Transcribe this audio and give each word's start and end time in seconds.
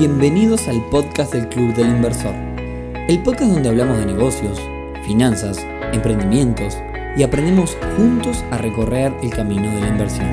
Bienvenidos 0.00 0.66
al 0.66 0.82
podcast 0.88 1.34
del 1.34 1.46
Club 1.50 1.74
del 1.74 1.88
Inversor, 1.88 2.34
el 3.06 3.22
podcast 3.22 3.52
donde 3.52 3.68
hablamos 3.68 3.98
de 3.98 4.06
negocios, 4.06 4.58
finanzas, 5.04 5.58
emprendimientos 5.92 6.74
y 7.18 7.22
aprendemos 7.22 7.76
juntos 7.98 8.42
a 8.50 8.56
recorrer 8.56 9.12
el 9.22 9.28
camino 9.28 9.70
de 9.70 9.80
la 9.82 9.88
inversión. 9.88 10.26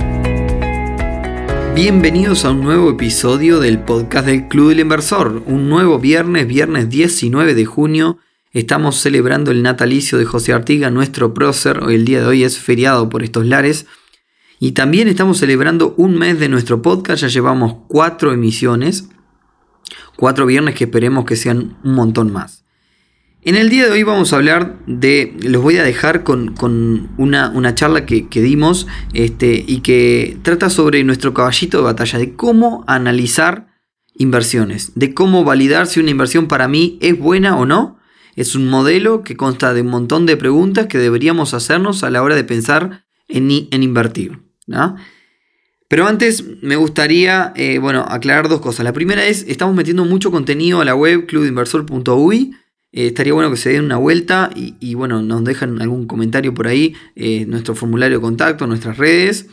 Bienvenidos 1.76 2.46
a 2.46 2.52
un 2.52 2.62
nuevo 2.62 2.92
episodio 2.92 3.60
del 3.60 3.80
podcast 3.80 4.28
del 4.28 4.48
Club 4.48 4.70
del 4.70 4.80
Inversor, 4.80 5.44
un 5.46 5.68
nuevo 5.68 6.00
viernes, 6.00 6.48
viernes 6.48 6.90
19 6.90 7.54
de 7.54 7.66
junio. 7.66 8.20
Estamos 8.54 8.96
celebrando 8.96 9.52
el 9.52 9.64
natalicio 9.64 10.18
de 10.18 10.24
José 10.24 10.54
Artiga, 10.54 10.92
nuestro 10.92 11.34
prócer. 11.34 11.82
El 11.90 12.06
día 12.06 12.22
de 12.22 12.28
hoy 12.28 12.46
es 12.46 12.58
feriado 12.58 13.10
por 13.10 13.22
estos 13.22 13.46
lares. 13.46 13.86
Y 14.62 14.72
también 14.72 15.10
estamos 15.10 15.40
celebrando 15.40 15.94
un 15.98 16.18
mes 16.18 16.40
de 16.40 16.48
nuestro 16.48 16.82
podcast, 16.82 17.24
ya 17.24 17.28
llevamos 17.28 17.76
cuatro 17.90 18.32
emisiones, 18.32 19.10
cuatro 20.18 20.46
viernes 20.46 20.76
que 20.76 20.84
esperemos 20.84 21.24
que 21.24 21.38
sean 21.38 21.78
un 21.84 21.94
montón 21.94 22.34
más. 22.34 22.66
En 23.44 23.56
el 23.56 23.70
día 23.70 23.86
de 23.86 23.92
hoy 23.92 24.04
vamos 24.04 24.34
a 24.34 24.36
hablar 24.36 24.78
de, 24.88 25.34
los 25.42 25.64
voy 25.64 25.78
a 25.78 25.84
dejar 25.84 26.26
con, 26.26 26.54
una, 27.18 27.76
charla 27.76 28.06
que, 28.06 28.42
dimos 28.42 28.88
este, 29.14 29.64
y 29.66 29.80
que 29.80 30.38
trata 30.42 30.70
sobre 30.70 31.02
nuestro 31.06 31.34
caballito 31.34 31.78
de 31.78 31.84
batalla, 31.84 32.20
de 32.20 32.34
cómo 32.34 32.84
analizar 32.88 33.68
inversiones, 34.16 34.92
de 34.96 35.14
cómo 35.14 35.46
validar 35.46 35.88
si 35.88 36.02
una 36.02 36.12
inversión 36.12 36.48
para 36.48 36.68
mí 36.68 36.98
es 37.00 37.18
buena 37.18 37.56
o 37.56 37.66
no. 37.66 38.00
Es 38.36 38.54
un 38.54 38.68
modelo 38.68 39.24
que 39.24 39.38
consta 39.38 39.74
de 39.74 39.82
un 39.82 39.88
montón 39.88 40.26
de 40.26 40.36
preguntas 40.36 40.88
que 40.88 40.98
deberíamos 40.98 41.54
hacernos 41.54 42.04
a 42.04 42.10
la 42.10 42.22
hora 42.24 42.36
de 42.36 42.44
pensar 42.44 43.06
en, 43.30 43.50
en 43.50 43.84
invertir. 43.84 44.42
Pero 45.88 46.06
antes 46.06 46.44
me 46.62 46.76
gustaría, 46.76 47.54
eh, 47.56 47.80
bueno, 47.80 48.06
aclarar 48.08 48.50
dos 48.50 48.60
cosas. 48.60 48.84
La 48.84 48.94
primera 48.94 49.26
es, 49.26 49.46
estamos 49.48 49.74
metiendo 49.76 50.04
mucho 50.04 50.32
contenido 50.32 50.82
a 50.82 50.86
la 50.86 50.96
web 50.96 51.26
clubinversor.ui. 51.26 52.52
Eh, 52.92 53.08
estaría 53.08 53.34
bueno 53.34 53.50
que 53.52 53.58
se 53.58 53.70
den 53.70 53.86
una 53.86 53.98
vuelta 53.98 54.50
y, 54.56 54.94
bueno, 54.96 55.22
nos 55.22 55.44
dejan 55.44 55.82
algún 55.82 56.08
comentario 56.08 56.54
por 56.54 56.68
ahí, 56.68 56.94
eh, 57.16 57.46
nuestro 57.46 57.76
formulario 57.76 58.18
de 58.18 58.22
contacto, 58.22 58.68
nuestras 58.68 58.98
redes. 58.98 59.48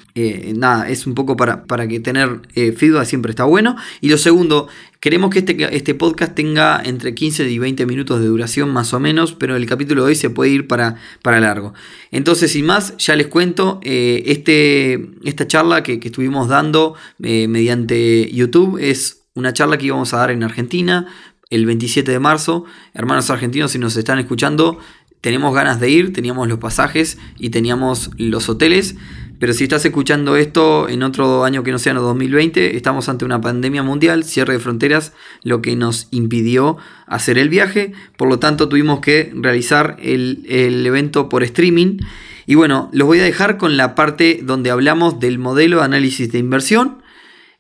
nada, 0.57 0.89
es 0.89 1.07
un 1.07 1.15
poco 1.15 1.37
para, 1.37 1.65
para 1.65 1.87
que 1.87 2.01
tener 2.01 2.41
feedback 2.55 3.05
siempre 3.05 3.31
está 3.31 3.45
bueno. 3.45 3.77
Y 4.01 4.09
lo 4.09 4.19
segundo, 4.19 4.69
Queremos 5.05 5.29
que 5.29 5.41
este, 5.41 5.77
este, 5.77 5.95
podcast 5.95 6.35
tenga 6.35 6.81
entre 6.83 7.15
15 7.15 7.51
y 7.51 7.59
20 7.59 7.85
minutos 7.85 8.21
de 8.21 8.27
duración 8.27 8.71
más 8.71 8.95
o 8.95 9.01
menos, 9.01 9.35
pero 9.35 9.55
el 9.55 9.67
capítulo 9.67 10.03
de 10.03 10.09
hoy 10.09 10.15
se 10.15 10.31
puede 10.31 10.53
ir 10.53 10.67
para, 10.67 10.97
para 11.21 11.41
largo. 11.41 11.75
Entonces, 12.11 12.53
sin 12.53 12.65
más, 12.65 12.97
ya 12.97 13.15
les 13.15 13.27
cuento, 13.27 13.81
eh, 13.83 14.23
este, 14.25 15.11
esta 15.25 15.47
charla 15.47 15.83
que, 15.83 16.01
estuvimos 16.03 16.49
dando 16.49 16.95
eh, 17.23 17.49
mediante 17.49 18.33
YouTube 18.33 18.79
es 18.81 19.27
una 19.35 19.53
charla 19.53 19.77
que 19.77 19.85
íbamos 19.85 20.15
a 20.15 20.17
dar 20.17 20.31
en 20.31 20.43
Argentina 20.43 21.07
el 21.51 21.67
27 21.67 22.11
de 22.11 22.19
marzo. 22.19 22.65
Hermanos 22.95 23.29
argentinos, 23.29 23.73
si 23.73 23.79
nos 23.79 23.99
están 23.99 24.19
escuchando, 24.19 24.79
tenemos 25.21 25.55
ganas 25.55 25.81
de 25.81 25.91
ir, 25.91 26.15
teníamos 26.15 26.49
los 26.49 26.61
pasajes 26.61 27.19
y 27.39 27.51
teníamos 27.51 28.11
los 28.17 28.49
hoteles. 28.49 28.95
Pero 29.39 29.53
si 29.53 29.65
estás 29.65 29.85
escuchando 29.85 30.37
esto 30.37 30.89
en 30.89 31.03
otro 31.03 31.45
año 31.45 31.63
que 31.63 31.73
no 31.73 31.79
sea 31.79 31.93
en 31.93 31.99
2020, 31.99 32.77
estamos 32.77 33.09
ante 33.09 33.25
una 33.25 33.41
pandemia 33.41 33.83
mundial, 33.83 34.25
cierre 34.25 34.55
de 34.55 34.59
fronteras, 34.59 35.13
lo 35.43 35.61
que 35.61 35.77
nos 35.77 36.09
impidió 36.11 36.77
hacer 37.07 37.39
el 37.39 37.49
viaje. 37.49 37.93
Por 38.17 38.29
lo 38.29 38.39
tanto, 38.39 38.69
tuvimos 38.69 39.01
que 39.01 39.33
realizar 39.35 39.97
el, 40.01 40.45
evento 40.49 41.29
por 41.29 41.43
streaming. 41.43 41.99
Y 42.47 42.55
bueno, 42.55 42.91
los 42.93 43.07
voy 43.07 43.21
a 43.21 43.25
dejar 43.25 43.59
con 43.59 43.77
la 43.77 43.95
parte 43.95 44.41
donde 44.43 44.71
hablamos 44.71 45.19
del 45.19 45.39
modelo 45.39 45.79
de 45.79 45.85
análisis 45.85 46.31
de 46.31 46.39
inversión. 46.39 47.03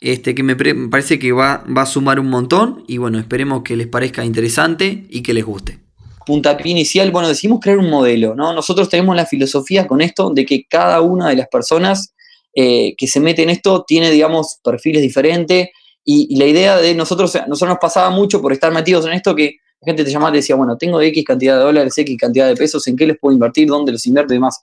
Este, 0.01 0.35
que 0.35 0.43
me, 0.43 0.55
parece 0.57 1.19
que 1.19 1.33
va, 1.33 1.65
va 1.65 1.83
a 1.83 1.87
sumar 1.87 2.21
un 2.21 2.29
montón. 2.29 2.85
Y 2.87 2.99
bueno, 2.99 3.19
esperemos 3.19 3.63
que 3.63 3.77
les 3.77 3.89
parezca 3.89 4.25
interesante 4.25 5.07
y 5.09 5.23
que 5.23 5.35
les 5.35 5.45
guste 5.45 5.84
puntapié 6.25 6.73
inicial, 6.73 7.11
bueno, 7.11 7.29
decidimos 7.29 7.61
crear 7.61 7.79
un 7.79 7.91
modelo, 7.91 8.35
¿no? 8.35 8.53
Nosotros 8.53 8.89
tenemos 8.89 9.15
la 9.17 9.27
filosofía 9.27 9.87
con 9.87 10.01
esto 10.01 10.31
de 10.31 10.45
que 10.45 10.65
cada 10.67 11.01
una 11.01 11.29
de 11.29 11.37
las 11.37 11.49
personas 11.49 12.15
eh, 12.55 12.95
que 12.97 13.07
se 13.07 13.21
mete 13.21 13.43
en 13.43 13.51
esto 13.51 13.85
tiene, 13.87 14.11
digamos, 14.11 14.59
perfiles 14.63 15.03
diferentes 15.03 15.69
y, 16.05 16.37
la 16.37 16.47
idea 16.47 16.77
de 16.77 16.95
nosotros, 16.95 17.35
nosotros 17.49 17.69
nos 17.69 17.79
pasaba 17.79 18.11
mucho 18.11 18.41
por 18.41 18.53
estar 18.53 18.73
metidos 18.73 19.07
en 19.07 19.13
esto 19.13 19.35
que 19.35 19.57
la 19.81 19.87
gente 19.87 20.05
te 20.05 20.11
llamaba 20.11 20.33
y 20.33 20.39
decía, 20.39 20.55
bueno, 20.55 20.77
tengo 20.77 21.01
X 21.01 21.25
cantidad 21.25 21.59
de 21.59 21.65
dólares, 21.65 21.97
X 21.97 22.17
cantidad 22.19 22.47
de 22.47 22.57
pesos, 22.57 22.87
¿en 22.87 22.97
qué 22.97 23.07
les 23.07 23.19
puedo 23.19 23.33
invertir? 23.33 23.69
¿Dónde 23.69 23.93
los 23.93 24.07
invierto 24.07 24.33
y 24.35 24.37
demás? 24.37 24.63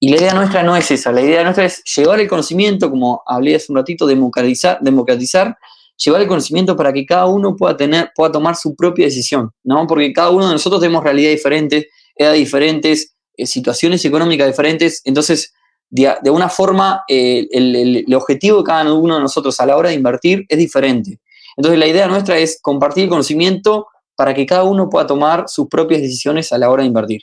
Y 0.00 0.10
la 0.10 0.16
idea 0.16 0.34
nuestra 0.34 0.62
no 0.62 0.76
es 0.76 0.90
esa, 0.90 1.10
la 1.10 1.20
idea 1.20 1.42
nuestra 1.42 1.64
es 1.64 1.82
llevar 1.96 2.20
el 2.20 2.28
conocimiento, 2.28 2.88
como 2.88 3.22
hablé 3.26 3.56
hace 3.56 3.72
un 3.72 3.76
ratito, 3.76 4.06
democratizar, 4.06 4.78
democratizar 4.80 5.58
llevar 5.98 6.22
el 6.22 6.28
conocimiento 6.28 6.76
para 6.76 6.92
que 6.92 7.04
cada 7.04 7.26
uno 7.26 7.56
pueda 7.56 7.76
tener, 7.76 8.10
pueda 8.14 8.32
tomar 8.32 8.56
su 8.56 8.74
propia 8.74 9.06
decisión, 9.06 9.50
¿no? 9.64 9.86
Porque 9.86 10.12
cada 10.12 10.30
uno 10.30 10.46
de 10.46 10.52
nosotros 10.52 10.80
tenemos 10.80 11.02
realidades 11.02 11.38
diferentes, 11.38 11.86
edades 12.14 12.38
diferentes, 12.38 13.14
eh, 13.36 13.46
situaciones 13.46 14.04
económicas 14.04 14.46
diferentes, 14.46 15.02
entonces 15.04 15.52
de, 15.90 16.14
de 16.22 16.30
una 16.30 16.48
forma 16.48 17.02
eh, 17.08 17.46
el, 17.50 18.14
objetivo 18.14 18.58
de 18.58 18.64
cada 18.64 18.92
uno 18.92 19.16
de 19.16 19.22
nosotros 19.22 19.58
a 19.60 19.66
la 19.66 19.76
hora 19.76 19.88
de 19.88 19.96
invertir 19.96 20.46
es 20.48 20.58
diferente. 20.58 21.18
Entonces 21.56 21.78
la 21.78 21.86
idea 21.86 22.06
nuestra 22.06 22.38
es 22.38 22.60
compartir 22.62 23.04
el 23.04 23.10
conocimiento 23.10 23.88
para 24.14 24.34
que 24.34 24.46
cada 24.46 24.64
uno 24.64 24.88
pueda 24.88 25.06
tomar 25.06 25.44
sus 25.48 25.68
propias 25.68 26.00
decisiones 26.00 26.52
a 26.52 26.58
la 26.58 26.70
hora 26.70 26.82
de 26.82 26.88
invertir. 26.88 27.22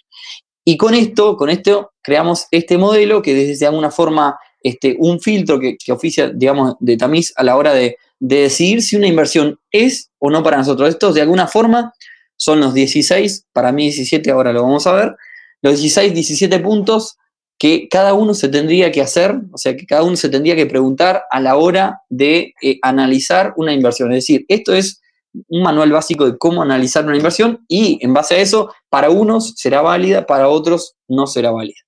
Y 0.65 0.77
con 0.77 0.93
esto, 0.93 1.37
con 1.37 1.49
esto 1.49 1.91
creamos 2.01 2.47
este 2.51 2.77
modelo 2.77 3.21
que 3.21 3.33
desde 3.33 3.57
de 3.57 3.65
alguna 3.67 3.91
forma 3.91 4.37
este, 4.61 4.95
un 4.97 5.19
filtro 5.19 5.59
que, 5.59 5.77
que 5.77 5.91
oficia, 5.91 6.29
digamos, 6.29 6.75
de 6.79 6.97
tamiz 6.97 7.31
a 7.35 7.43
la 7.43 7.55
hora 7.55 7.71
de, 7.73 7.97
de 8.19 8.41
decidir 8.41 8.81
si 8.81 8.95
una 8.95 9.07
inversión 9.07 9.59
es 9.71 10.11
o 10.19 10.29
no 10.29 10.43
para 10.43 10.57
nosotros. 10.57 10.89
Estos 10.89 11.15
de 11.15 11.21
alguna 11.21 11.47
forma 11.47 11.93
son 12.37 12.59
los 12.59 12.73
16, 12.73 13.47
para 13.53 13.71
mí 13.71 13.83
17, 13.83 14.29
ahora 14.31 14.53
lo 14.53 14.63
vamos 14.63 14.87
a 14.87 14.93
ver, 14.93 15.15
los 15.61 15.79
16, 15.79 16.13
17 16.13 16.59
puntos 16.59 17.17
que 17.57 17.87
cada 17.89 18.13
uno 18.13 18.33
se 18.33 18.49
tendría 18.49 18.91
que 18.91 19.01
hacer, 19.01 19.35
o 19.51 19.57
sea, 19.57 19.77
que 19.77 19.85
cada 19.85 20.03
uno 20.03 20.15
se 20.15 20.29
tendría 20.29 20.55
que 20.55 20.65
preguntar 20.65 21.23
a 21.31 21.39
la 21.39 21.55
hora 21.55 22.01
de 22.09 22.53
eh, 22.61 22.79
analizar 22.81 23.53
una 23.55 23.73
inversión. 23.73 24.11
Es 24.11 24.25
decir, 24.25 24.45
esto 24.49 24.73
es 24.73 25.01
un 25.47 25.63
manual 25.63 25.91
básico 25.91 26.25
de 26.25 26.37
cómo 26.37 26.61
analizar 26.61 27.05
una 27.05 27.15
inversión 27.15 27.65
y 27.67 27.97
en 28.01 28.13
base 28.13 28.35
a 28.35 28.39
eso, 28.39 28.73
para 28.89 29.09
unos 29.09 29.53
será 29.55 29.81
válida, 29.81 30.25
para 30.25 30.49
otros 30.49 30.95
no 31.07 31.27
será 31.27 31.51
válida. 31.51 31.79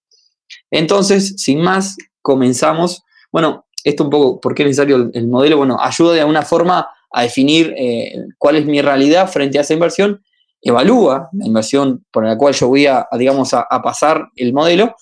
Entonces, 0.72 1.36
sin 1.38 1.62
más, 1.62 1.98
comenzamos. 2.22 3.04
Bueno, 3.32 3.67
esto 3.88 4.04
un 4.04 4.10
poco, 4.10 4.42
¿por 4.42 4.54
qué 4.54 4.64
es 4.64 4.68
necesario 4.68 5.10
el, 5.14 5.28
modelo? 5.28 5.58
Bueno, 5.58 5.78
ayuda 5.80 6.14
de 6.14 6.20
alguna 6.20 6.42
forma 6.42 6.90
a 7.10 7.22
definir 7.22 7.74
eh, 7.78 8.26
cuál 8.38 8.58
es 8.58 8.66
mi 8.66 8.82
realidad 8.82 9.30
frente 9.30 9.58
a 9.58 9.62
esa 9.62 9.74
inversión, 9.74 10.22
evalúa 10.62 11.30
la 11.32 11.46
inversión 11.46 12.06
por 12.12 12.26
la 12.26 12.38
cual 12.38 12.54
yo 12.54 12.68
voy 12.68 12.86
a, 12.86 13.08
digamos, 13.14 13.54
a, 13.54 13.66
pasar 13.82 14.28
el 14.36 14.52
modelo 14.52 14.94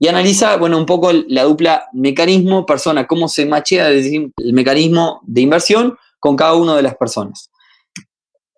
y 0.00 0.08
analiza, 0.08 0.56
bueno, 0.56 0.76
un 0.78 0.86
poco 0.86 1.12
la 1.12 1.44
dupla 1.44 1.84
mecanismo, 1.92 2.66
persona, 2.66 3.06
cómo 3.06 3.28
se 3.28 3.46
machea 3.46 3.88
el 3.88 4.32
mecanismo 4.52 5.20
de 5.22 5.40
inversión 5.42 5.96
con 6.18 6.34
cada 6.34 6.54
una 6.54 6.74
de 6.74 6.82
las 6.82 6.96
personas. 6.96 7.50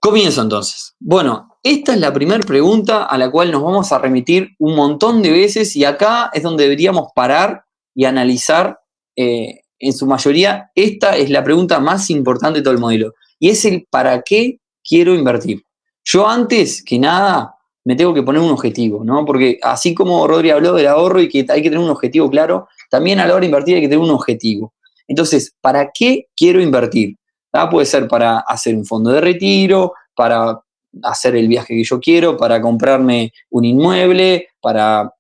Comienzo 0.00 0.41
entonces. 0.41 0.94
Bueno, 0.98 1.59
esta 1.62 1.92
es 1.92 2.00
la 2.00 2.15
primera 2.15 2.41
pregunta 2.41 3.04
a 3.04 3.19
la 3.19 3.31
cual 3.31 3.53
nos 3.53 3.62
vamos 3.62 3.92
a 3.92 3.98
remitir 3.98 4.50
un 4.59 4.75
montón 4.75 5.20
de 5.20 5.32
veces 5.32 5.76
y 5.76 5.84
acá 5.84 6.31
es 6.32 6.42
donde 6.42 6.65
deberíamos 6.65 7.09
parar 7.15 7.65
y 7.94 8.06
analizar 8.06 8.78
eh, 9.16 9.62
en 9.78 9.92
su 9.92 10.06
mayoría, 10.06 10.70
esta 10.75 11.16
es 11.16 11.31
la 11.31 11.44
pregunta 11.44 11.81
más 11.81 12.10
importante 12.10 12.59
de 12.59 12.64
todo 12.64 12.75
el 12.75 12.81
modelo. 12.81 13.14
Y 13.38 13.50
es 13.50 13.64
el 13.64 13.87
para 13.91 14.22
qué 14.22 14.59
quiero 14.82 15.14
invertir. 15.14 15.62
Yo 16.04 16.28
antes 16.28 16.82
que 16.82 16.98
nada 16.98 17.54
me 17.84 17.94
tengo 17.94 18.15
que 18.15 18.22
poner 18.22 18.42
un 18.42 18.50
objetivo, 18.50 19.04
¿no? 19.04 19.25
Porque 19.25 19.59
así 19.62 19.94
como 19.94 20.26
Rodri 20.26 20.50
habló 20.50 20.72
del 20.72 20.86
ahorro 20.86 21.20
y 21.20 21.28
que 21.28 21.47
hay 21.48 21.62
que 21.62 21.70
tener 21.70 21.78
un 21.78 21.91
objetivo 21.91 22.31
claro, 22.31 22.69
también 22.91 23.20
a 23.20 23.26
la 23.26 23.34
hora 23.34 23.41
de 23.41 23.47
invertir 23.47 23.76
hay 23.76 23.82
que 23.82 23.88
tener 23.88 24.04
un 24.04 24.10
objetivo. 24.10 24.72
Entonces, 25.06 25.54
¿para 25.60 25.91
qué 25.92 26.26
quiero 26.36 26.60
invertir? 26.60 27.16
¿Ah? 27.53 27.70
Puede 27.70 27.86
ser 27.86 28.09
para 28.09 28.41
hacer 28.41 28.74
un 28.74 28.84
fondo 28.84 29.10
de 29.10 29.21
retiro, 29.21 29.92
para 30.15 30.60
hacer 31.03 31.36
el 31.36 31.48
viaje 31.48 31.74
que 31.74 31.84
yo 31.84 32.00
quiero, 32.00 32.36
para 32.36 32.60
comprarme 32.60 33.33
un 33.50 33.65
inmueble, 33.65 34.48
para 34.60 35.12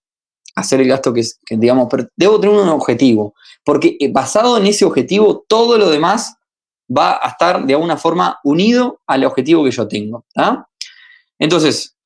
hacer 0.54 0.80
el 0.80 0.88
gasto 0.88 1.12
que, 1.12 1.22
que 1.44 1.56
digamos, 1.56 1.88
debo 2.16 2.40
tener 2.40 2.56
un 2.56 2.68
objetivo 2.68 3.34
porque 3.66 3.96
eh, 3.98 4.12
basado 4.12 4.56
en 4.58 4.66
ese 4.66 4.84
objetivo, 4.84 5.44
todo 5.48 5.76
lo 5.76 5.90
demás 5.90 6.36
va 6.88 7.18
a 7.20 7.30
estar 7.30 7.66
de 7.66 7.74
alguna 7.74 7.96
forma 7.96 8.38
unido 8.44 9.00
al 9.08 9.24
objetivo 9.24 9.64
que 9.64 9.72
yo 9.72 9.88
tengo. 9.88 10.24
Entonces, 11.36 11.96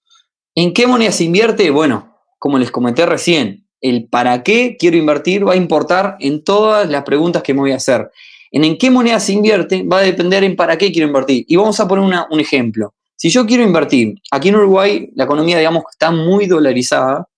¿en 0.54 0.72
qué 0.72 0.86
moneda 0.86 1.12
se 1.12 1.24
invierte? 1.24 1.68
Bueno, 1.68 2.16
como 2.38 2.58
les 2.58 2.70
comenté 2.70 3.04
recién, 3.04 3.66
el 3.82 4.08
para 4.08 4.42
qué 4.42 4.78
quiero 4.78 4.96
invertir 4.96 5.46
va 5.46 5.52
a 5.52 5.56
importar 5.56 6.16
en 6.20 6.42
todas 6.42 6.88
las 6.88 7.04
preguntas 7.04 7.42
que 7.42 7.52
me 7.52 7.60
voy 7.60 7.72
a 7.72 7.76
hacer. 7.76 8.10
En 8.50 8.64
en 8.64 8.78
qué 8.78 8.90
moneda 8.90 9.20
se 9.20 9.34
invierte 9.34 9.82
va 9.82 9.98
a 9.98 10.02
depender 10.02 10.42
en 10.44 10.56
para 10.56 10.78
qué 10.78 10.90
quiero 10.90 11.08
invertir. 11.08 11.44
Y 11.46 11.56
vamos 11.56 11.78
a 11.78 11.86
poner 11.86 12.24
un 12.30 12.40
ejemplo. 12.40 12.94
Si 13.16 13.28
yo 13.28 13.44
quiero 13.44 13.62
invertir, 13.62 14.14
aquí 14.30 14.48
en 14.48 14.56
Uruguay 14.56 15.10
la 15.14 15.24
economía, 15.24 15.58
digamos, 15.58 15.84
está 15.90 16.10
muy 16.10 16.46
dolarizada. 16.46 17.28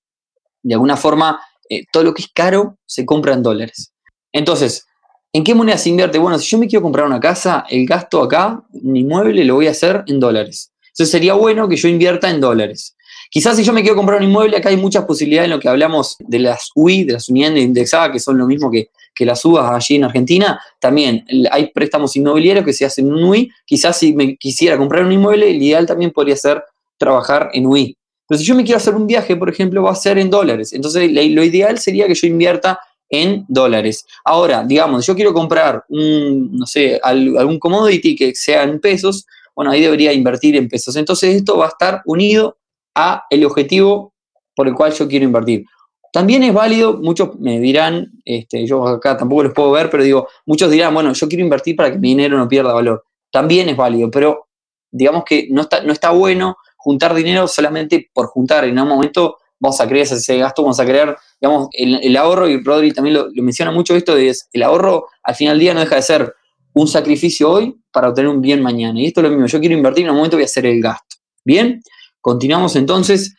De 0.63 0.75
alguna 0.75 0.97
forma, 0.97 1.41
eh, 1.69 1.85
todo 1.93 2.05
lo 2.05 2.15
que 2.15 2.23
es 2.23 2.29
caro 2.33 2.79
se 2.87 3.05
compra 3.05 3.35
en 3.35 3.43
dólares. 3.43 3.92
Entonces, 4.33 4.87
¿En 5.35 5.45
qué 5.45 5.55
moneda 5.55 5.79
se 5.79 5.89
invierte? 5.89 6.19
Bueno, 6.19 6.39
si 6.39 6.47
yo 6.47 6.59
me 6.59 6.69
quiero 6.69 6.83
comprar 6.83 7.07
una 7.07 7.19
casa, 7.19 7.65
el 7.71 7.87
gasto 7.87 8.23
acá, 8.23 8.63
un 8.71 8.95
inmueble, 8.95 9.45
lo 9.45 9.55
voy 9.55 9.67
a 9.67 9.71
hacer 9.71 10.05
en 10.07 10.21
dólares. 10.21 10.73
Entonces 10.89 11.11
sería 11.11 11.33
bueno 11.33 11.69
que 11.69 11.77
yo 11.77 11.89
invierta 11.89 12.29
en 12.29 12.39
dólares. 12.39 12.95
Quizás 13.31 13.57
si 13.57 13.65
yo 13.65 13.73
me 13.73 13.81
quiero 13.81 13.97
comprar 13.97 14.19
un 14.19 14.29
inmueble, 14.29 14.59
acá 14.59 14.69
hay 14.69 14.77
muchas 14.77 15.07
posibilidades 15.07 15.47
en 15.47 15.53
lo 15.53 15.61
que 15.61 15.71
hablamos 15.71 16.17
de 16.19 16.39
las 16.39 16.71
UI, 16.75 17.05
de 17.05 17.15
las 17.15 17.31
unidades 17.31 17.63
indexadas, 17.63 18.11
que 18.11 18.21
son 18.21 18.37
lo 18.37 18.47
mismo 18.47 18.71
que, 18.71 18.91
las 19.21 19.45
UBAs 19.45 19.71
allí 19.73 19.95
en 19.97 20.05
Argentina. 20.05 20.61
También 20.81 21.25
hay 21.51 21.69
préstamos 21.69 22.17
inmobiliarios 22.17 22.65
que 22.65 22.73
se 22.73 22.85
hacen 22.85 23.07
en 23.07 23.25
UI. 23.25 23.51
Quizás 23.65 23.97
si 23.97 24.13
me 24.13 24.37
quisiera 24.37 24.77
comprar 24.77 25.05
un 25.05 25.13
inmueble, 25.13 25.49
el 25.49 25.63
ideal 25.63 25.87
también 25.87 26.11
podría 26.11 26.37
ser 26.37 26.63
trabajar 26.99 27.49
en 27.55 27.67
UI. 27.67 27.97
Pero 28.27 28.39
si 28.39 28.45
yo 28.45 28.55
me 28.57 28.65
quiero 28.65 28.79
hacer 28.79 28.95
un 28.95 29.07
viaje, 29.07 29.37
por 29.37 29.49
ejemplo, 29.49 29.85
va 29.85 29.93
a 29.93 29.95
ser 29.95 30.19
en 30.19 30.29
dólares. 30.29 30.73
Entonces, 30.73 31.11
lo 31.11 31.45
ideal 31.45 31.79
sería 31.79 32.09
que 32.09 32.15
yo 32.15 32.27
invierta 32.27 32.81
en 33.13 33.45
dólares. 33.47 34.07
Ahora, 34.25 34.65
digamos, 34.65 35.07
yo 35.07 35.15
quiero 35.15 35.33
comprar 35.35 35.85
un, 35.91 36.51
no 36.57 36.67
sé, 36.67 36.99
algún 37.03 37.59
commodity 37.59 38.17
que 38.17 38.35
sea 38.35 38.65
en 38.65 38.81
pesos, 38.81 39.27
bueno, 39.55 39.71
ahí 39.71 39.83
debería 39.83 40.15
invertir 40.15 40.57
en 40.57 40.67
pesos. 40.67 40.97
Entonces, 40.97 41.37
esto 41.37 41.59
va 41.59 41.67
a 41.67 41.69
estar 41.69 42.03
unido 42.07 42.57
a 42.95 43.25
el 43.29 43.45
objetivo 43.45 44.15
por 44.57 44.67
el 44.67 44.75
cual 44.75 44.93
yo 44.95 45.07
quiero 45.07 45.27
invertir. 45.27 45.65
También 46.11 46.43
es 46.43 46.55
válido, 46.55 46.99
muchos 46.99 47.39
me 47.39 47.61
dirán, 47.61 48.13
este, 48.25 48.67
yo 48.67 48.87
acá 48.87 49.17
tampoco 49.17 49.45
los 49.45 49.53
puedo 49.53 49.71
ver, 49.73 49.91
pero 49.91 50.03
digo, 50.03 50.29
muchos 50.47 50.71
dirán, 50.71 50.93
bueno, 50.95 51.13
yo 51.13 51.29
quiero 51.29 51.45
invertir 51.45 51.77
para 51.77 51.93
que 51.93 51.99
mi 51.99 52.09
dinero 52.09 52.39
no 52.39 52.49
pierda 52.49 52.73
valor. 52.73 53.05
También 53.31 53.69
es 53.69 53.77
válido, 53.77 54.11
pero 54.11 54.49
digamos 54.91 55.25
que 55.25 55.49
no 55.51 55.63
está, 55.63 55.83
no 55.83 55.93
está 55.93 56.11
bueno 56.11 56.57
juntar 56.77 57.15
dinero 57.15 57.47
solamente 57.47 58.11
por 58.13 58.27
juntar. 58.27 58.65
En 58.65 58.79
un 58.79 58.89
momento 58.89 59.39
vamos 59.63 59.81
a 59.81 59.87
crear 59.87 60.03
ese 60.03 60.39
gasto, 60.39 60.63
vamos 60.63 60.81
a 60.81 60.85
crear, 60.85 61.17
digamos, 61.41 61.69
el, 61.73 62.17
ahorro, 62.17 62.49
y 62.49 62.61
Rodri 62.61 62.93
también 62.93 63.15
lo, 63.15 63.29
menciona 63.45 63.71
mucho 63.71 63.95
esto, 63.95 64.17
es 64.17 64.49
el 64.53 64.65
ahorro 64.65 65.07
al 65.23 65.37
final 65.37 65.55
del 65.55 65.61
día 65.61 65.75
no 65.75 65.81
deja 65.81 65.95
de 65.95 66.03
ser 66.03 66.35
un 66.75 66.89
sacrificio 66.89 67.49
hoy 67.49 67.81
para 67.93 68.09
obtener 68.09 68.29
un 68.29 68.41
bien 68.41 68.61
mañana. 68.61 69.01
Y 69.01 69.07
esto 69.07 69.21
es 69.21 69.25
lo 69.25 69.31
mismo, 69.31 69.47
yo 69.47 69.61
quiero 69.61 69.77
invertir, 69.77 70.05
en 70.05 70.11
un 70.11 70.17
momento 70.17 70.37
voy 70.37 70.43
a 70.43 70.47
hacer 70.47 70.67
el 70.67 70.83
gasto. 70.83 71.17
Bien, 71.45 71.81
continuamos 72.21 72.75
entonces. 72.75 73.37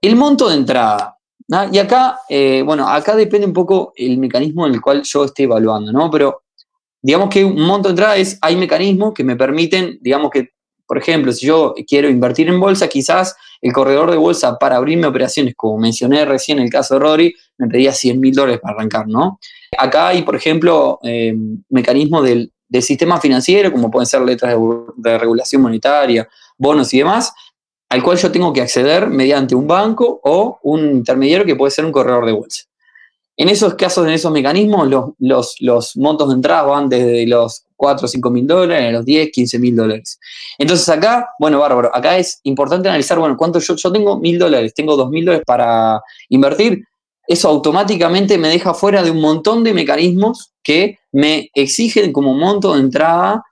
El 0.00 0.14
monto 0.14 0.48
de 0.48 0.54
entrada. 0.54 1.16
Y 1.72 1.78
acá, 1.78 2.20
eh, 2.28 2.62
bueno, 2.64 2.88
acá 2.88 3.16
depende 3.16 3.46
un 3.46 3.52
poco 3.52 3.92
el 3.96 4.18
mecanismo 4.18 4.64
en 4.66 4.74
el 4.74 4.80
cual 4.80 5.02
yo 5.02 5.24
esté 5.24 5.42
evaluando, 5.44 5.90
¿no? 5.90 6.08
Pero 6.08 6.42
digamos 7.02 7.30
que 7.30 7.44
un 7.44 7.60
monto 7.60 7.88
de 7.88 7.94
entrada 7.94 8.16
es, 8.16 8.38
hay 8.42 8.54
mecanismos 8.54 9.12
que 9.12 9.24
me 9.24 9.34
permiten, 9.34 9.98
digamos 10.00 10.30
que 10.30 10.50
por 10.88 10.96
ejemplo, 10.96 11.30
si 11.32 11.46
yo 11.46 11.74
quiero 11.86 12.08
invertir 12.08 12.48
en 12.48 12.58
bolsa, 12.58 12.88
quizás 12.88 13.36
el 13.60 13.72
corredor 13.72 14.10
de 14.10 14.16
bolsa 14.16 14.58
para 14.58 14.76
abrirme 14.76 15.06
operaciones, 15.06 15.54
como 15.56 15.78
mencioné 15.78 16.24
recién 16.24 16.58
en 16.58 16.64
el 16.64 16.70
caso 16.70 16.94
de 16.94 17.00
Rodri, 17.00 17.34
me 17.58 17.68
pedía 17.68 17.92
100 17.92 18.20
mil 18.20 18.34
dólares 18.34 18.60
para 18.60 18.76
arrancar, 18.76 19.08
¿no? 19.08 19.38
Acá 19.76 20.08
hay, 20.08 20.22
por 20.22 20.36
ejemplo, 20.36 20.98
eh, 21.02 21.34
mecanismos 21.68 22.24
del, 22.24 22.52
sistema 22.82 23.18
financiero, 23.18 23.72
como 23.72 23.90
pueden 23.90 24.06
ser 24.06 24.20
letras 24.20 24.54
de, 24.96 25.18
regulación 25.18 25.62
monetaria, 25.62 26.28
bonos 26.58 26.92
y 26.92 26.98
demás, 26.98 27.32
al 27.88 28.02
cual 28.02 28.18
yo 28.18 28.30
tengo 28.30 28.52
que 28.52 28.60
acceder 28.60 29.08
mediante 29.08 29.54
un 29.54 29.66
banco 29.66 30.20
o 30.22 30.58
un 30.62 30.90
intermediario 30.90 31.46
que 31.46 31.56
puede 31.56 31.70
ser 31.70 31.86
un 31.86 31.92
corredor 31.92 32.26
de 32.26 32.32
bolsa. 32.32 32.64
En 33.38 33.48
esos 33.48 33.74
casos, 33.74 34.06
en 34.06 34.12
esos 34.12 34.30
mecanismos, 34.32 35.14
los, 35.18 35.56
los 35.60 35.96
montos 35.96 36.28
de 36.28 36.34
entrada 36.34 36.62
van 36.62 36.90
desde 36.90 37.26
los 37.26 37.64
4 37.78 38.04
o 38.04 38.08
5 38.08 38.30
mil 38.30 38.46
dólares, 38.46 38.88
a 38.88 38.92
los 38.92 39.04
10, 39.06 39.30
15 39.32 39.58
mil 39.58 39.74
dólares. 39.74 40.18
Entonces 40.58 40.86
acá, 40.90 41.30
bueno, 41.38 41.60
bárbaro, 41.60 41.94
acá 41.94 42.18
es 42.18 42.40
importante 42.42 42.88
analizar, 42.88 43.18
bueno, 43.18 43.36
cuánto 43.38 43.60
yo, 43.60 43.92
tengo 43.92 44.18
mil 44.18 44.38
dólares, 44.38 44.74
tengo 44.74 44.96
dos 44.96 45.08
mil 45.08 45.24
dólares 45.24 45.44
para 45.46 46.02
invertir, 46.28 46.84
eso 47.26 47.48
automáticamente 47.48 48.36
me 48.36 48.48
deja 48.48 48.74
fuera 48.74 49.02
de 49.02 49.10
un 49.10 49.20
montón 49.20 49.62
de 49.62 49.72
mecanismos 49.72 50.52
que 50.62 50.98
me 51.12 51.50
exigen 51.54 52.12
como 52.12 52.34
monto 52.34 52.74
de 52.74 52.80
entrada 52.80 53.44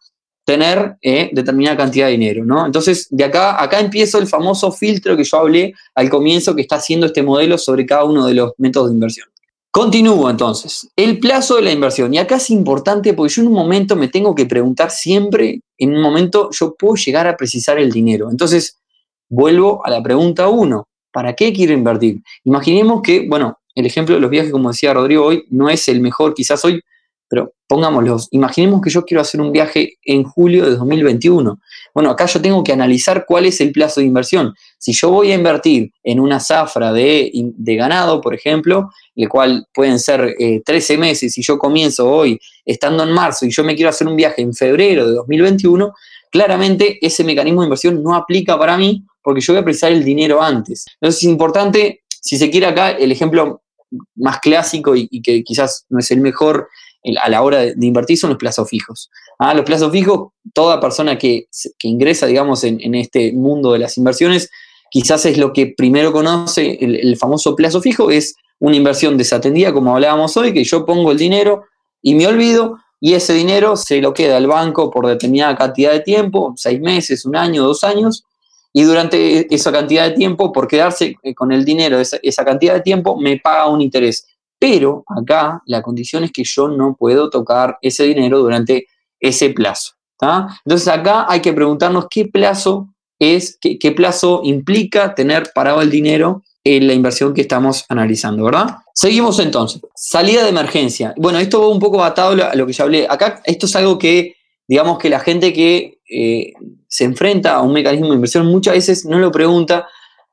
tener 0.45 0.97
eh, 1.03 1.29
determinada 1.33 1.77
cantidad 1.77 2.07
de 2.07 2.13
dinero, 2.13 2.45
¿no? 2.45 2.65
Entonces, 2.65 3.09
de 3.11 3.25
acá, 3.25 3.61
acá 3.61 3.81
empiezo 3.81 4.19
el 4.19 4.29
famoso 4.29 4.71
filtro 4.71 5.17
que 5.17 5.25
yo 5.25 5.39
hablé 5.39 5.75
al 5.95 6.09
comienzo 6.09 6.55
que 6.55 6.63
está 6.63 6.77
haciendo 6.77 7.07
este 7.07 7.23
modelo 7.23 7.59
sobre 7.59 7.85
cada 7.85 8.05
uno 8.05 8.27
de 8.27 8.35
los 8.35 8.53
métodos 8.57 8.89
de 8.91 8.95
inversión. 8.95 9.29
Continúo 9.77 10.31
entonces. 10.31 10.89
El 10.97 11.19
plazo 11.19 11.57
de 11.57 11.61
la 11.61 11.71
inversión. 11.71 12.15
Y 12.15 12.17
acá 12.17 12.37
es 12.37 12.49
importante 12.49 13.13
porque 13.13 13.35
yo 13.35 13.43
en 13.43 13.49
un 13.49 13.53
momento 13.53 13.95
me 13.95 14.09
tengo 14.09 14.35
que 14.35 14.47
preguntar 14.47 14.91
siempre, 14.91 15.61
en 15.77 15.95
un 15.95 16.01
momento 16.01 16.49
yo 16.51 16.75
puedo 16.75 16.95
llegar 16.95 17.27
a 17.27 17.37
precisar 17.37 17.79
el 17.79 17.93
dinero. 17.93 18.31
Entonces, 18.31 18.79
vuelvo 19.29 19.85
a 19.85 19.91
la 19.91 20.03
pregunta 20.03 20.49
uno. 20.49 20.89
¿Para 21.13 21.35
qué 21.35 21.53
quiero 21.53 21.75
invertir? 21.75 22.23
Imaginemos 22.45 23.03
que, 23.03 23.29
bueno, 23.29 23.59
el 23.75 23.85
ejemplo 23.85 24.15
de 24.15 24.23
los 24.23 24.31
viajes, 24.31 24.51
como 24.51 24.71
decía 24.71 24.95
Rodrigo 24.95 25.27
hoy, 25.27 25.45
no 25.51 25.69
es 25.69 25.89
el 25.89 26.01
mejor 26.01 26.33
quizás 26.33 26.65
hoy, 26.65 26.81
pero 27.29 27.53
pongámoslos, 27.67 28.29
imaginemos 28.31 28.81
que 28.81 28.91
yo 28.91 29.05
quiero 29.05 29.21
hacer 29.21 29.41
un 29.41 29.51
viaje 29.51 29.95
en 30.05 30.23
julio 30.23 30.65
de 30.65 30.77
2021. 30.77 31.59
Bueno, 31.93 32.11
acá 32.11 32.27
yo 32.27 32.41
tengo 32.41 32.63
que 32.63 32.73
analizar 32.73 33.25
cuál 33.27 33.47
es 33.47 33.61
el 33.61 33.73
plazo 33.73 34.01
de 34.01 34.07
inversión. 34.07 34.55
Si 34.79 34.93
yo 34.93 35.11
voy 35.11 35.33
a 35.33 35.35
invertir 35.35 35.91
en 36.05 36.21
una 36.21 36.39
zafra 36.39 36.93
de, 36.93 37.33
ganado, 37.59 38.21
por 38.21 38.35
ejemplo, 38.35 38.91
el 39.17 39.29
cual 39.29 39.67
pueden 39.75 39.99
ser 39.99 40.37
13 40.65 40.95
eh, 40.95 40.99
meses, 40.99 41.37
y 41.37 41.43
yo 41.43 41.59
comienzo 41.59 42.09
hoy 42.09 42.39
estando 42.65 43.03
en 43.03 43.11
marzo 43.11 43.47
y 43.47 43.51
yo 43.51 43.65
me 43.65 43.75
quiero 43.75 43.91
hacer 43.91 44.07
un 44.07 44.17
viaje 44.17 44.43
en 44.43 44.55
febrero 44.55 45.07
de 45.09 45.15
2021, 45.15 45.93
claramente 46.31 47.05
ese 47.05 47.25
mecanismo 47.25 47.63
de 47.63 47.67
inversión 47.67 48.03
no 48.03 48.15
aplica 48.15 48.59
para 48.59 48.77
mí 48.77 49.05
porque 49.23 49.41
yo 49.41 49.53
voy 49.53 49.63
a 49.63 49.65
precisar 49.65 49.91
el 49.91 50.05
dinero 50.05 50.41
antes. 50.41 50.87
Entonces 51.01 51.23
es 51.23 51.29
importante, 51.29 52.03
si 52.09 52.37
se 52.39 52.49
quiere 52.51 52.67
acá, 52.67 52.91
el 52.91 53.11
ejemplo 53.11 53.63
más 54.15 54.41
clásico 54.41 54.95
y 54.95 55.23
que 55.23 55.43
quizás 55.43 55.87
no 55.89 55.99
es 55.99 56.11
el 56.11 56.21
mejor 56.21 56.69
a 57.23 57.29
la 57.29 57.43
hora 57.43 57.59
de, 57.59 57.87
invertir 57.87 58.19
son 58.19 58.31
los 58.31 58.39
plazos 58.39 58.69
fijos. 58.69 59.11
Ah, 59.39 59.55
los 59.55 59.65
plazos 59.65 59.93
fijos, 59.93 60.33
toda 60.53 60.81
persona 60.81 61.19
que, 61.19 61.49
ingresa, 61.83 62.27
digamos, 62.27 62.65
en, 62.65 62.95
este 62.95 63.33
mundo 63.33 63.73
de 63.73 63.79
las 63.79 63.97
inversiones, 63.99 64.51
quizás 64.91 65.27
es 65.27 65.39
lo 65.39 65.53
que 65.53 65.75
primero 65.77 66.13
conoce, 66.13 66.79
el, 66.81 67.17
famoso 67.17 67.55
plazo 67.55 67.81
fijo, 67.81 68.11
es 68.11 68.35
una 68.59 68.77
inversión 68.77 69.17
desatendida, 69.17 69.73
como 69.73 69.95
hablábamos 69.95 70.37
hoy, 70.37 70.53
que 70.53 70.65
yo 70.65 70.85
pongo 70.85 71.13
el 71.13 71.19
dinero 71.19 71.65
y 72.03 72.15
me 72.15 72.27
olvido, 72.27 72.79
y 73.01 73.13
ese 73.15 73.35
dinero 73.35 73.77
se 73.77 74.01
lo 74.01 74.15
queda 74.15 74.39
al 74.39 74.47
banco 74.47 74.91
por 74.91 75.07
determinada 75.07 75.55
cantidad 75.55 75.93
de 75.93 76.01
tiempo, 76.01 76.55
seis 76.57 76.81
meses, 76.81 77.25
un 77.27 77.37
año, 77.37 77.63
dos 77.63 77.85
años, 77.85 78.25
y 78.73 78.83
durante 78.83 79.55
esa 79.55 79.73
cantidad 79.73 80.09
de 80.09 80.15
tiempo, 80.15 80.53
por 80.53 80.69
quedarse 80.69 81.17
con 81.35 81.53
el 81.53 81.65
dinero 81.65 81.99
esa 81.99 82.45
cantidad 82.45 82.75
de 82.75 82.83
tiempo, 82.83 83.17
me 83.17 83.39
paga 83.39 83.69
un 83.69 83.81
interés. 83.81 84.27
Pero 84.59 85.05
acá 85.07 85.63
la 85.67 85.83
condición 85.83 86.25
es 86.25 86.33
que 86.33 86.45
yo 86.45 86.69
no 86.69 86.97
puedo 86.99 87.31
tocar 87.31 87.79
ese 87.83 88.05
dinero 88.05 88.39
durante 88.39 88.87
ese 89.21 89.51
plazo. 89.51 89.97
Entonces 90.65 90.89
acá 90.89 91.27
hay 91.29 91.41
que 91.41 91.53
preguntarnos 91.53 92.07
qué 92.11 92.27
plazo 92.27 92.89
es, 93.19 93.59
qué, 93.61 93.93
plazo 93.93 94.43
implica 94.45 95.15
tener 95.15 95.51
parado 95.55 95.81
el 95.83 95.91
dinero 95.91 96.43
en 96.65 96.87
la 96.87 96.95
inversión 96.95 97.33
que 97.33 97.43
estamos 97.43 97.85
analizando, 97.89 98.45
¿verdad? 98.45 98.79
Seguimos 98.95 99.39
entonces. 99.39 99.81
Salida 99.95 100.43
de 100.43 100.51
emergencia. 100.51 101.15
Bueno, 101.17 101.39
esto 101.39 101.61
va 101.61 101.69
un 101.69 101.79
poco 101.79 102.03
atado 102.03 102.33
a 102.45 102.55
lo 102.55 102.67
que 102.67 102.73
ya 102.73 102.85
hablé. 102.85 103.07
Acá 103.09 103.41
esto 103.45 103.67
es 103.67 103.77
algo 103.77 103.99
que, 103.99 104.37
digamos 104.67 104.99
que 104.99 105.09
la 105.09 105.21
gente 105.21 105.53
que 105.53 106.01
eh, 106.11 106.53
se 106.89 107.05
enfrenta 107.05 107.55
a 107.55 107.63
un 107.63 107.73
mecanismo 107.73 108.09
de 108.09 108.15
inversión 108.15 108.47
muchas 108.47 108.75
veces 108.75 109.05
no 109.05 109.19
lo 109.19 109.31
pregunta 109.31 109.87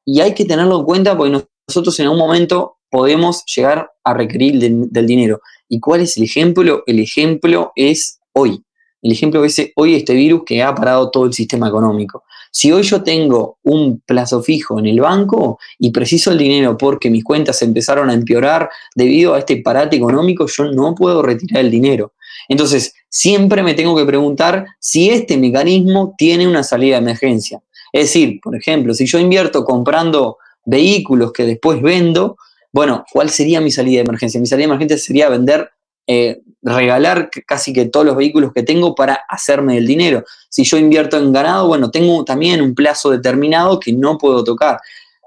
y 0.06 0.22
hay 0.22 0.34
que 0.34 0.46
tenerlo 0.46 0.80
en 0.80 0.86
cuenta 0.86 1.15
porque 1.15 1.44
nosotros 1.68 1.98
en 2.00 2.06
algún 2.06 2.20
momento 2.20 2.77
podemos 2.94 3.44
llegar 3.46 3.90
a 4.04 4.14
requerir 4.14 4.60
del, 4.60 5.08
dinero. 5.08 5.42
¿Y 5.68 5.80
cuál 5.80 6.02
es 6.02 6.16
el 6.16 6.26
ejemplo? 6.26 6.84
El 6.86 7.00
ejemplo 7.00 7.72
es 7.76 8.20
hoy. 8.34 8.64
El 9.02 9.12
ejemplo 9.12 9.44
es 9.44 9.60
hoy 9.76 9.96
este 9.96 10.14
virus 10.14 10.44
que 10.46 10.62
ha 10.62 10.76
parado 10.76 11.10
todo 11.10 11.26
el 11.26 11.34
sistema 11.34 11.70
económico. 11.70 12.24
Si 12.52 12.72
hoy 12.72 12.84
yo 12.84 13.02
tengo 13.02 13.58
un 13.64 14.00
plazo 14.06 14.44
fijo 14.44 14.78
en 14.78 14.86
el 14.86 15.00
banco 15.02 15.58
y 15.80 15.90
preciso 15.90 16.30
el 16.30 16.38
dinero 16.38 16.78
porque 16.78 17.10
mis 17.10 17.24
cuentas 17.24 17.64
empezaron 17.64 18.12
a 18.12 18.14
empeorar 18.14 18.70
debido 18.94 19.34
a 19.34 19.40
este 19.40 19.58
parate 19.58 19.96
económico, 19.96 20.46
yo 20.46 20.66
no 20.66 20.94
puedo 20.94 21.24
retirar 21.24 21.66
el 21.66 21.72
dinero. 21.72 22.14
Entonces, 22.48 22.94
siempre 23.10 23.64
me 23.64 23.74
tengo 23.74 23.96
que 23.96 24.06
preguntar 24.06 24.68
si 24.78 25.10
este 25.10 25.38
mecanismo 25.38 26.14
tiene 26.16 26.48
una 26.48 26.62
salida 26.62 26.98
de 26.98 27.02
emergencia. 27.02 27.60
Es 27.92 28.04
decir, 28.04 28.40
por 28.40 28.56
ejemplo, 28.56 28.94
si 28.94 29.08
yo 29.08 29.18
invierto 29.18 29.66
comprando 29.66 30.38
vehículos 30.64 31.34
que 31.34 31.46
después 31.46 31.82
vendo, 31.82 32.38
bueno, 32.74 33.06
¿cuál 33.12 33.30
sería 33.30 33.62
mi 33.62 33.70
salida 33.70 33.98
de 33.98 34.06
emergencia? 34.06 34.42
Mi 34.42 34.48
salida 34.48 34.63
de 34.68 34.74
emergencia 34.74 34.98
sería 34.98 35.30
vender, 35.30 35.70
eh, 36.08 36.42
regalar 36.63 37.30
casi 37.46 37.72
que 37.72 37.86
todos 37.86 38.03
los 38.03 38.18
vehículos 38.18 38.51
que 38.51 38.63
tengo 38.63 38.96
para 38.96 39.22
hacerme 39.30 39.77
el 39.77 39.86
dinero. 39.86 40.24
Si 40.50 40.63
yo 40.63 40.77
invierto 40.80 41.18
en 41.18 41.32
ganado, 41.32 41.68
bueno, 41.68 41.92
tengo 41.92 42.25
también 42.25 42.63
un 42.63 42.74
plazo 42.74 43.12
determinado 43.12 43.80
que 43.80 43.94
no 43.94 44.18
puedo 44.18 44.44
tocar. 44.44 44.80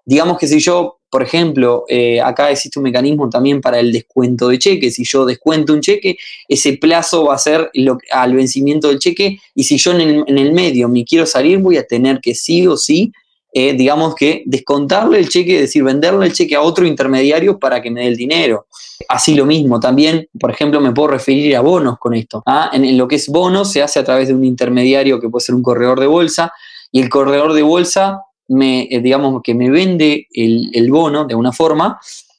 Digamos 0.05 0.39
que 0.39 0.49
si 0.49 0.59
yo, 0.59 0.99
por 1.09 1.23
ejemplo, 1.23 1.85
eh, 1.89 2.21
acá 2.21 2.51
existe 2.51 2.81
un 2.81 2.85
mecanismo 2.85 3.31
también 3.31 3.61
para 3.61 3.79
el 3.79 3.93
descuento 3.93 4.49
de 4.49 4.59
cheque. 4.59 4.91
Si 4.91 5.05
yo 5.05 5.25
descuento 5.25 5.73
un 5.73 5.81
cheque, 5.81 6.19
ese 6.49 6.77
plazo 6.79 7.27
va 7.27 7.37
a 7.37 7.39
ser 7.39 7.71
al 8.11 8.35
vencimiento 8.35 8.89
del 8.89 8.99
cheque 8.99 9.39
y 9.55 9.63
si 9.63 9.79
yo 9.79 9.93
en 9.93 10.01
el, 10.01 10.25
en 10.27 10.39
el 10.39 10.53
medio 10.53 10.89
me 10.89 11.05
quiero 11.05 11.27
salir, 11.27 11.59
voy 11.59 11.77
a 11.77 11.87
tener 11.87 12.21
que 12.21 12.35
sí 12.35 12.67
o 12.67 12.77
sí 12.77 13.13
eh, 13.59 13.73
digamos 13.73 14.15
que 14.15 14.43
descontarle 14.45 15.19
el 15.19 15.31
cheque, 15.31 15.55
es 15.55 15.61
decir, 15.63 15.83
venderle 15.83 16.27
el 16.27 16.35
cheque 16.35 16.55
a 16.55 16.61
otro 16.61 16.85
intermediario 16.85 17.59
para 17.59 17.81
que 17.81 17.91
me 17.91 18.03
dé 18.03 18.09
el 18.09 18.15
dinero. 18.15 18.67
Así 19.09 19.35
lo 19.35 19.47
mismo, 19.47 19.81
también, 19.81 20.29
por 20.39 20.51
ejemplo, 20.51 20.79
me 20.79 20.93
puedo 20.93 21.09
referir 21.09 21.57
a 21.57 21.63
bonos 21.63 21.97
con 21.99 22.13
esto. 22.13 22.43
¿ah? 22.45 22.69
En, 22.75 22.99
lo 22.99 23.09
que 23.09 23.15
es 23.17 23.31
bonos 23.31 23.73
se 23.73 23.83
hace 23.83 23.99
a 23.99 24.05
través 24.05 24.29
de 24.29 24.35
un 24.35 24.45
intermediario 24.45 25.19
que 25.19 25.31
puede 25.31 25.43
ser 25.43 25.55
un 25.55 25.63
corredor 25.63 26.01
de 26.01 26.07
bolsa 26.07 26.53
y 26.93 27.01
el 27.01 27.09
corredor 27.09 27.55
de 27.55 27.63
bolsa 27.63 28.21
me, 28.49 28.89
eh, 28.91 29.01
digamos, 29.01 29.41
que 29.43 29.55
me 29.55 29.71
vende 29.71 30.27
el, 30.35 30.91
bono 30.91 31.25
de 31.25 31.35
una 31.35 31.51
forma 31.51 31.99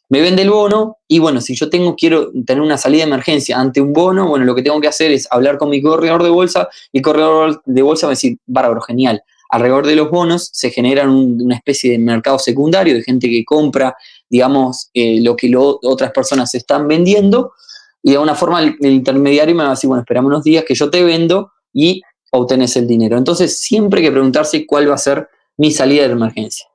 me 0.10 0.22
vende 0.22 0.44
el 0.44 0.52
bono 0.52 0.98
y 1.08 1.18
bueno, 1.18 1.42
si 1.42 1.56
yo 1.56 1.68
tengo, 1.68 1.96
quiero 1.96 2.32
tener 2.46 2.62
una 2.62 2.78
salida 2.78 3.06
de 3.06 3.10
emergencia 3.10 3.60
ante 3.60 3.82
un 3.82 3.92
bono, 3.92 4.28
bueno, 4.28 4.46
lo 4.46 4.54
que 4.54 4.62
tengo 4.62 4.80
que 4.80 4.88
hacer 4.88 5.12
es 5.12 5.28
hablar 5.32 5.58
con 5.58 5.72
mi 5.72 5.82
corredor 5.82 6.22
de 6.22 6.30
bolsa 6.30 6.70
y 6.94 7.00
el 7.00 7.04
corredor 7.04 7.64
de 7.66 7.82
bolsa 7.82 8.06
va 8.06 8.12
a 8.12 8.14
decir, 8.14 8.38
bárbaro, 8.46 8.82
genial. 8.82 9.24
Alrededor 9.50 9.86
de 9.86 9.96
los 9.96 10.10
bonos 10.10 10.50
se 10.52 10.72
genera 10.72 11.10
una 11.10 11.56
especie 11.56 11.92
de 11.92 12.00
mercado 12.00 12.38
secundario 12.40 12.94
de 12.94 13.04
gente 13.04 13.30
que 13.30 13.46
compra, 13.46 13.96
digamos, 14.30 14.90
eh, 14.94 15.22
lo 15.22 15.36
que 15.36 15.52
otras 15.56 16.12
personas 16.12 16.54
están 16.54 16.88
vendiendo 16.88 17.54
y 18.04 18.12
de 18.12 18.16
alguna 18.16 18.36
forma 18.36 18.62
el, 18.62 18.76
intermediario 18.80 19.56
me 19.56 19.64
va 19.64 19.70
a 19.70 19.74
decir, 19.74 19.88
bueno, 19.88 20.02
esperamos 20.02 20.30
unos 20.30 20.44
días 20.44 20.64
que 20.66 20.76
yo 20.76 20.90
te 20.90 21.04
vendo 21.04 21.52
y 21.74 22.02
obtenés 22.32 22.76
el 22.78 22.88
dinero. 22.88 23.18
Entonces, 23.18 23.60
siempre 23.60 24.00
hay 24.00 24.08
que 24.08 24.12
preguntarse 24.12 24.66
cuál 24.66 24.90
va 24.90 24.96
a 24.96 25.00
ser 25.00 25.28
mi 25.58 25.72
salida 25.72 26.08
de 26.08 26.14
emergencia. 26.14 26.68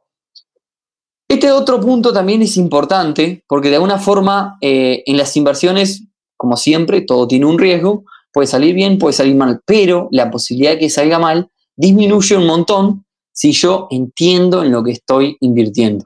Este 1.28 1.50
otro 1.50 1.80
punto 1.80 2.12
también 2.12 2.42
es 2.42 2.56
importante 2.56 3.44
porque 3.48 3.70
de 3.70 3.76
alguna 3.76 3.98
forma 3.98 4.58
eh, 4.60 5.02
en 5.06 5.16
las 5.16 5.36
inversiones, 5.36 6.04
como 6.36 6.56
siempre, 6.56 7.00
todo 7.00 7.26
tiene 7.26 7.46
un 7.46 7.58
riesgo, 7.58 8.04
puede 8.32 8.46
salir 8.46 8.74
bien, 8.74 8.98
puede 8.98 9.14
salir 9.14 9.34
mal, 9.36 9.60
pero 9.64 10.08
la 10.10 10.30
posibilidad 10.30 10.72
de 10.72 10.78
que 10.78 10.90
salga 10.90 11.18
mal 11.18 11.50
disminuye 11.76 12.36
un 12.36 12.46
montón 12.46 13.04
si 13.32 13.52
yo 13.52 13.88
entiendo 13.90 14.62
en 14.62 14.72
lo 14.72 14.82
que 14.82 14.92
estoy 14.92 15.36
invirtiendo. 15.40 16.04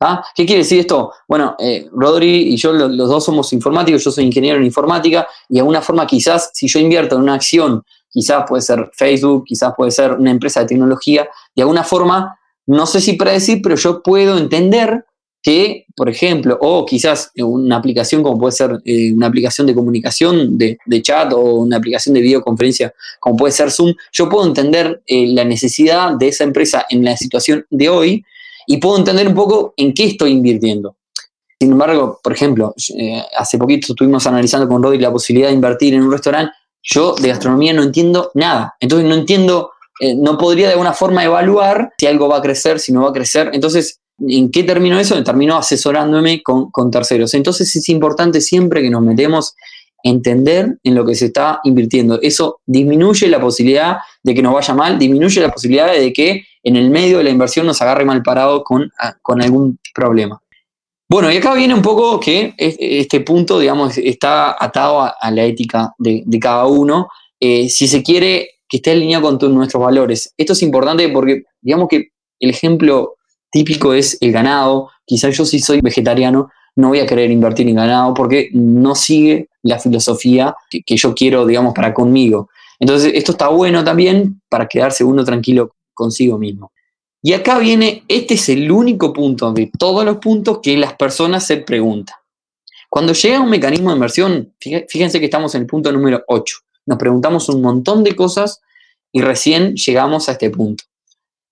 ¿Ah? 0.00 0.24
¿Qué 0.34 0.44
quiere 0.44 0.62
decir 0.62 0.80
esto? 0.80 1.12
Bueno, 1.28 1.54
eh, 1.60 1.88
Rodri 1.92 2.52
y 2.52 2.56
yo 2.56 2.72
los, 2.72 2.96
dos 2.96 3.24
somos 3.24 3.52
informáticos, 3.52 4.02
yo 4.02 4.10
soy 4.10 4.24
ingeniero 4.24 4.58
en 4.58 4.64
informática 4.64 5.28
y 5.48 5.54
de 5.54 5.60
alguna 5.60 5.80
forma 5.80 6.06
quizás 6.08 6.50
si 6.52 6.66
yo 6.66 6.80
invierto 6.80 7.14
en 7.14 7.22
una 7.22 7.34
acción, 7.34 7.84
quizás 8.10 8.44
puede 8.48 8.62
ser 8.62 8.90
Facebook, 8.94 9.44
quizás 9.44 9.72
puede 9.76 9.92
ser 9.92 10.12
una 10.12 10.32
empresa 10.32 10.60
de 10.60 10.66
tecnología, 10.66 11.28
de 11.54 11.62
alguna 11.62 11.84
forma 11.84 12.36
no 12.66 12.86
sé 12.86 13.00
si 13.00 13.12
predecir, 13.12 13.60
pero 13.62 13.76
yo 13.76 14.02
puedo 14.02 14.38
entender 14.38 15.04
que, 15.42 15.86
por 15.96 16.08
ejemplo, 16.08 16.56
o 16.60 16.86
quizás 16.86 17.32
una 17.36 17.76
aplicación 17.76 18.22
como 18.22 18.38
puede 18.38 18.52
ser 18.52 18.80
eh, 18.84 19.12
una 19.12 19.26
aplicación 19.26 19.66
de 19.66 19.74
comunicación 19.74 20.56
de, 20.56 20.78
chat 21.02 21.32
o 21.32 21.54
una 21.56 21.78
aplicación 21.78 22.14
de 22.14 22.20
videoconferencia 22.20 22.94
como 23.18 23.36
puede 23.36 23.52
ser 23.52 23.72
Zoom, 23.72 23.92
yo 24.12 24.28
puedo 24.28 24.46
entender 24.46 25.02
eh, 25.06 25.26
la 25.26 25.44
necesidad 25.44 26.12
de 26.12 26.28
esa 26.28 26.44
empresa 26.44 26.86
en 26.88 27.04
la 27.04 27.16
situación 27.16 27.66
de 27.70 27.88
hoy 27.88 28.24
y 28.68 28.76
puedo 28.76 28.96
entender 28.96 29.26
un 29.26 29.34
poco 29.34 29.74
en 29.76 29.92
qué 29.92 30.04
estoy 30.04 30.30
invirtiendo. 30.30 30.96
Sin 31.60 31.72
embargo, 31.72 32.20
por 32.22 32.32
ejemplo, 32.32 32.74
eh, 32.96 33.22
hace 33.36 33.58
poquito 33.58 33.92
estuvimos 33.92 34.26
analizando 34.26 34.68
con 34.68 34.82
Rodri 34.82 34.98
la 34.98 35.10
posibilidad 35.10 35.48
de 35.48 35.54
invertir 35.54 35.94
en 35.94 36.02
un 36.02 36.12
restaurante. 36.12 36.52
Yo 36.84 37.14
de 37.16 37.28
gastronomía 37.28 37.72
no 37.72 37.82
entiendo 37.82 38.30
nada. 38.34 38.74
Entonces 38.80 39.08
no 39.08 39.14
entiendo 39.14 39.70
no 40.16 40.36
podría 40.36 40.66
de 40.66 40.72
alguna 40.72 40.94
forma 40.94 41.22
evaluar 41.22 41.92
si 41.96 42.06
algo 42.06 42.28
va 42.28 42.38
a 42.38 42.42
crecer, 42.42 42.80
si 42.80 42.90
no 42.92 43.02
va 43.02 43.10
a 43.10 43.12
crecer. 43.12 43.50
Entonces, 43.52 44.01
¿en 44.28 44.50
qué 44.50 44.62
terminó 44.64 44.98
eso? 44.98 45.22
Terminó 45.22 45.56
asesorándome 45.56 46.42
con, 46.42 46.90
terceros. 46.90 47.34
Entonces 47.34 47.74
es 47.74 47.88
importante 47.88 48.40
siempre 48.40 48.82
que 48.82 48.90
nos 48.90 49.02
metemos 49.02 49.54
entender 50.02 50.78
en 50.82 50.94
lo 50.94 51.04
que 51.04 51.14
se 51.14 51.26
está 51.26 51.60
invirtiendo. 51.64 52.20
Eso 52.22 52.60
disminuye 52.66 53.28
la 53.28 53.40
posibilidad 53.40 53.98
de 54.22 54.34
que 54.34 54.42
nos 54.42 54.54
vaya 54.54 54.74
mal, 54.74 54.98
disminuye 54.98 55.40
la 55.40 55.50
posibilidad 55.50 55.92
de 55.92 56.12
que 56.12 56.44
en 56.64 56.76
el 56.76 56.90
medio 56.90 57.18
de 57.18 57.24
la 57.24 57.30
inversión 57.30 57.66
nos 57.66 57.80
agarre 57.82 58.04
mal 58.04 58.22
parado 58.22 58.64
con, 58.64 58.90
algún 59.40 59.78
problema. 59.94 60.40
Bueno, 61.08 61.30
y 61.30 61.36
acá 61.36 61.54
viene 61.54 61.74
un 61.74 61.82
poco 61.82 62.18
que 62.18 62.54
este 62.56 63.20
punto, 63.20 63.58
digamos, 63.58 63.98
está 63.98 64.56
atado 64.58 65.02
a, 65.02 65.30
la 65.30 65.44
ética 65.44 65.94
de, 65.98 66.24
cada 66.40 66.66
uno. 66.66 67.08
Eh, 67.38 67.68
si 67.68 67.86
se 67.86 68.02
quiere 68.02 68.48
que 68.72 68.78
esté 68.78 68.92
alineado 68.92 69.38
con 69.38 69.54
nuestros 69.54 69.82
valores. 69.82 70.32
Esto 70.38 70.54
es 70.54 70.62
importante 70.62 71.06
porque, 71.10 71.42
digamos 71.60 71.88
que 71.88 72.08
el 72.40 72.48
ejemplo 72.48 73.16
típico 73.52 73.94
es 73.94 74.18
el 74.20 74.32
ganado. 74.32 74.90
Quizás 75.04 75.36
yo 75.36 75.44
si 75.44 75.60
soy 75.60 75.80
vegetariano 75.80 76.50
no 76.74 76.88
voy 76.88 77.00
a 77.00 77.06
querer 77.06 77.30
invertir 77.30 77.68
en 77.68 77.76
ganado 77.76 78.14
porque 78.14 78.48
no 78.52 78.94
sigue 78.94 79.48
la 79.62 79.78
filosofía 79.78 80.56
que, 80.70 80.96
yo 80.96 81.14
quiero, 81.14 81.46
digamos, 81.46 81.74
para 81.74 81.94
conmigo. 81.94 82.48
Entonces, 82.80 83.12
esto 83.14 83.32
está 83.32 83.48
bueno 83.48 83.84
también 83.84 84.40
para 84.48 84.66
quedarse 84.66 85.04
uno 85.04 85.22
tranquilo 85.22 85.76
consigo 85.94 86.38
mismo. 86.38 86.72
Y 87.22 87.34
acá 87.34 87.58
viene, 87.58 88.02
este 88.08 88.34
es 88.34 88.48
el 88.48 88.72
único 88.72 89.12
punto 89.12 89.52
de 89.52 89.70
todos 89.78 90.04
los 90.04 90.16
puntos 90.16 90.58
que 90.60 90.76
las 90.76 90.94
personas 90.94 91.46
se 91.46 91.58
preguntan. 91.58 92.16
Cuando 92.88 93.12
llega 93.12 93.40
un 93.40 93.50
mecanismo 93.50 93.90
de 93.90 93.96
inversión, 93.96 94.54
fíjense 94.58 95.20
que 95.20 95.26
estamos 95.26 95.54
en 95.54 95.60
el 95.60 95.66
punto 95.66 95.92
número 95.92 96.24
8 96.26 96.56
nos 96.86 96.98
preguntamos 96.98 97.48
un 97.48 97.62
montón 97.62 98.02
de 98.04 98.16
cosas 98.16 98.60
y 99.12 99.20
recién 99.20 99.74
llegamos 99.74 100.28
a 100.28 100.32
este 100.32 100.50
punto. 100.50 100.84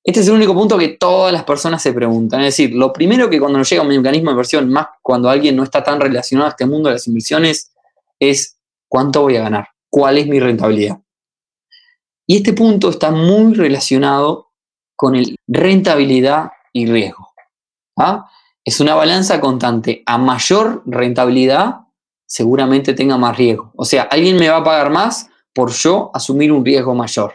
Este 0.03 0.21
es 0.21 0.29
el 0.29 0.35
único 0.35 0.55
punto 0.55 0.79
que 0.79 0.89
todas 0.89 1.33
las 1.33 1.45
personas 1.45 1.83
se 1.83 1.93
preguntan. 1.93 2.41
Es 2.41 2.57
decir, 2.57 2.75
lo 2.75 2.93
primero 2.93 3.29
que 3.29 3.39
cuando 3.39 3.59
nos 3.59 3.69
llega 3.69 3.83
un 3.83 3.89
mecanismo 3.89 4.31
de 4.31 4.33
inversión, 4.33 4.71
más 4.71 4.89
cuando 5.03 5.29
alguien 5.29 5.57
no 5.57 5.63
está 5.63 5.85
tan 5.85 6.01
relacionado 6.01 6.47
a 6.47 6.51
este 6.51 6.67
mundo 6.67 6.89
de 6.89 6.95
las 6.95 7.07
inversiones, 7.07 7.73
es 8.19 8.59
cuánto 8.89 9.23
voy 9.23 9.37
a 9.37 9.43
ganar, 9.43 9.69
cuál 9.91 10.19
es 10.19 10.27
mi 10.27 10.41
rentabilidad. 10.41 10.99
Y 12.27 12.39
este 12.39 12.53
punto 12.53 12.91
está 12.91 13.11
muy 13.11 13.55
relacionado 13.55 14.53
con 14.97 15.17
el 15.17 15.37
rentabilidad 15.49 16.51
y 16.73 16.87
riesgo. 16.87 17.29
¿ah? 17.99 18.31
Es 18.65 18.81
una 18.81 18.95
balanza 18.95 19.41
constante. 19.41 20.03
A 20.07 20.17
mayor 20.17 20.83
rentabilidad, 20.87 21.81
seguramente 22.27 22.95
tenga 22.95 23.19
más 23.19 23.37
riesgo. 23.37 23.73
O 23.77 23.85
sea, 23.85 24.03
alguien 24.05 24.37
me 24.37 24.49
va 24.49 24.59
a 24.59 24.65
pagar 24.65 24.91
más 24.91 25.29
por 25.53 25.73
yo 25.73 26.11
asumir 26.15 26.53
un 26.53 26.65
riesgo 26.65 26.95
mayor. 26.95 27.35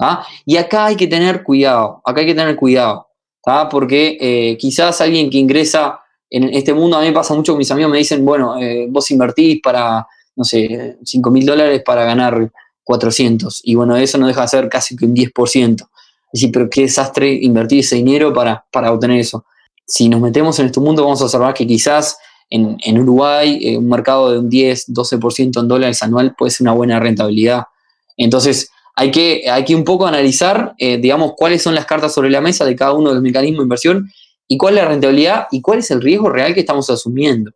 ¿Ah? 0.00 0.26
Y 0.44 0.56
acá 0.56 0.86
hay 0.86 0.96
que 0.96 1.06
tener 1.06 1.42
cuidado, 1.42 2.00
acá 2.04 2.20
hay 2.20 2.26
que 2.26 2.34
tener 2.34 2.56
cuidado, 2.56 3.06
porque 3.70 4.18
eh, 4.20 4.56
quizás 4.58 5.00
alguien 5.00 5.30
que 5.30 5.38
ingresa 5.38 6.00
en 6.28 6.44
este 6.54 6.72
mundo, 6.72 6.96
a 6.96 7.00
mí 7.00 7.06
me 7.06 7.12
pasa 7.12 7.34
mucho 7.34 7.54
que 7.54 7.58
mis 7.58 7.70
amigos 7.70 7.90
me 7.90 7.98
dicen, 7.98 8.24
bueno, 8.24 8.56
eh, 8.58 8.86
vos 8.88 9.10
invertís 9.10 9.60
para, 9.60 10.06
no 10.36 10.44
sé, 10.44 10.98
5 11.02 11.30
mil 11.30 11.44
dólares 11.44 11.82
para 11.84 12.04
ganar 12.04 12.50
400. 12.84 13.62
Y 13.64 13.74
bueno, 13.74 13.96
eso 13.96 14.16
no 14.16 14.28
deja 14.28 14.42
de 14.42 14.48
ser 14.48 14.68
casi 14.68 14.96
que 14.96 15.06
un 15.06 15.14
10%. 15.14 15.72
Es 15.72 15.88
decir, 16.32 16.52
pero 16.52 16.70
qué 16.70 16.82
desastre 16.82 17.32
invertir 17.32 17.80
ese 17.80 17.96
dinero 17.96 18.32
para, 18.32 18.64
para 18.70 18.92
obtener 18.92 19.18
eso. 19.18 19.44
Si 19.84 20.08
nos 20.08 20.20
metemos 20.20 20.56
en 20.60 20.66
este 20.66 20.78
mundo, 20.78 21.02
vamos 21.02 21.20
a 21.20 21.24
observar 21.24 21.52
que 21.52 21.66
quizás 21.66 22.16
en, 22.48 22.98
Uruguay, 22.98 23.58
eh, 23.62 23.78
un 23.78 23.88
mercado 23.88 24.32
de 24.32 24.38
un 24.38 24.48
10, 24.48 24.88
12% 24.88 25.60
en 25.60 25.68
dólares 25.68 26.02
anual 26.02 26.34
puede 26.36 26.50
ser 26.50 26.64
una 26.64 26.72
buena 26.72 26.98
rentabilidad. 27.00 27.64
Entonces, 28.16 28.70
hay 28.96 29.10
que, 29.10 29.44
hay 29.50 29.64
que 29.64 29.74
un 29.74 29.84
poco 29.84 30.06
analizar, 30.06 30.74
eh, 30.78 30.98
digamos, 30.98 31.32
cuáles 31.36 31.62
son 31.62 31.74
las 31.74 31.86
cartas 31.86 32.12
sobre 32.12 32.30
la 32.30 32.40
mesa 32.40 32.64
de 32.64 32.76
cada 32.76 32.92
uno 32.92 33.10
de 33.10 33.14
los 33.14 33.22
mecanismos 33.22 33.58
de 33.58 33.64
inversión 33.64 34.10
y 34.48 34.56
cuál 34.56 34.76
es 34.76 34.82
la 34.82 34.88
rentabilidad 34.88 35.46
y 35.50 35.60
cuál 35.60 35.78
es 35.78 35.90
el 35.90 36.00
riesgo 36.00 36.28
real 36.28 36.54
que 36.54 36.60
estamos 36.60 36.90
asumiendo. 36.90 37.50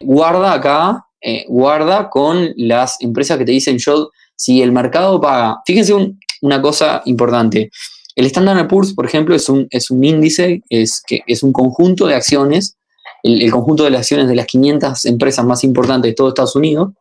Guarda 0.00 0.52
acá, 0.54 1.06
eh, 1.20 1.44
guarda 1.48 2.08
con 2.08 2.52
las 2.56 3.00
empresas 3.00 3.38
que 3.38 3.44
te 3.44 3.52
dicen 3.52 3.78
yo, 3.78 4.10
si 4.34 4.62
el 4.62 4.72
mercado 4.72 5.20
paga. 5.20 5.60
Fíjense 5.66 5.94
una 6.40 6.60
cosa 6.62 7.02
importante. 7.04 7.70
El 8.16 8.26
Standard 8.26 8.66
Poor's, 8.68 8.94
por 8.94 9.06
ejemplo, 9.06 9.34
es 9.34 9.48
un, 9.48 9.66
es 9.70 9.90
un 9.90 10.02
índice, 10.02 10.62
es, 10.68 11.02
que, 11.06 11.20
es 11.26 11.42
un 11.42 11.52
conjunto 11.52 12.06
de 12.06 12.14
acciones 12.14 12.76
el, 13.22 13.50
conjunto 13.50 13.84
de 13.84 13.90
las 13.90 14.00
acciones 14.00 14.28
de 14.28 14.34
las 14.34 14.46
500 14.46 15.04
empresas 15.06 15.44
más 15.44 15.64
importantes 15.64 16.10
de 16.10 16.14
todo 16.14 16.28
Estados 16.28 16.56
Unidos. 16.56 16.92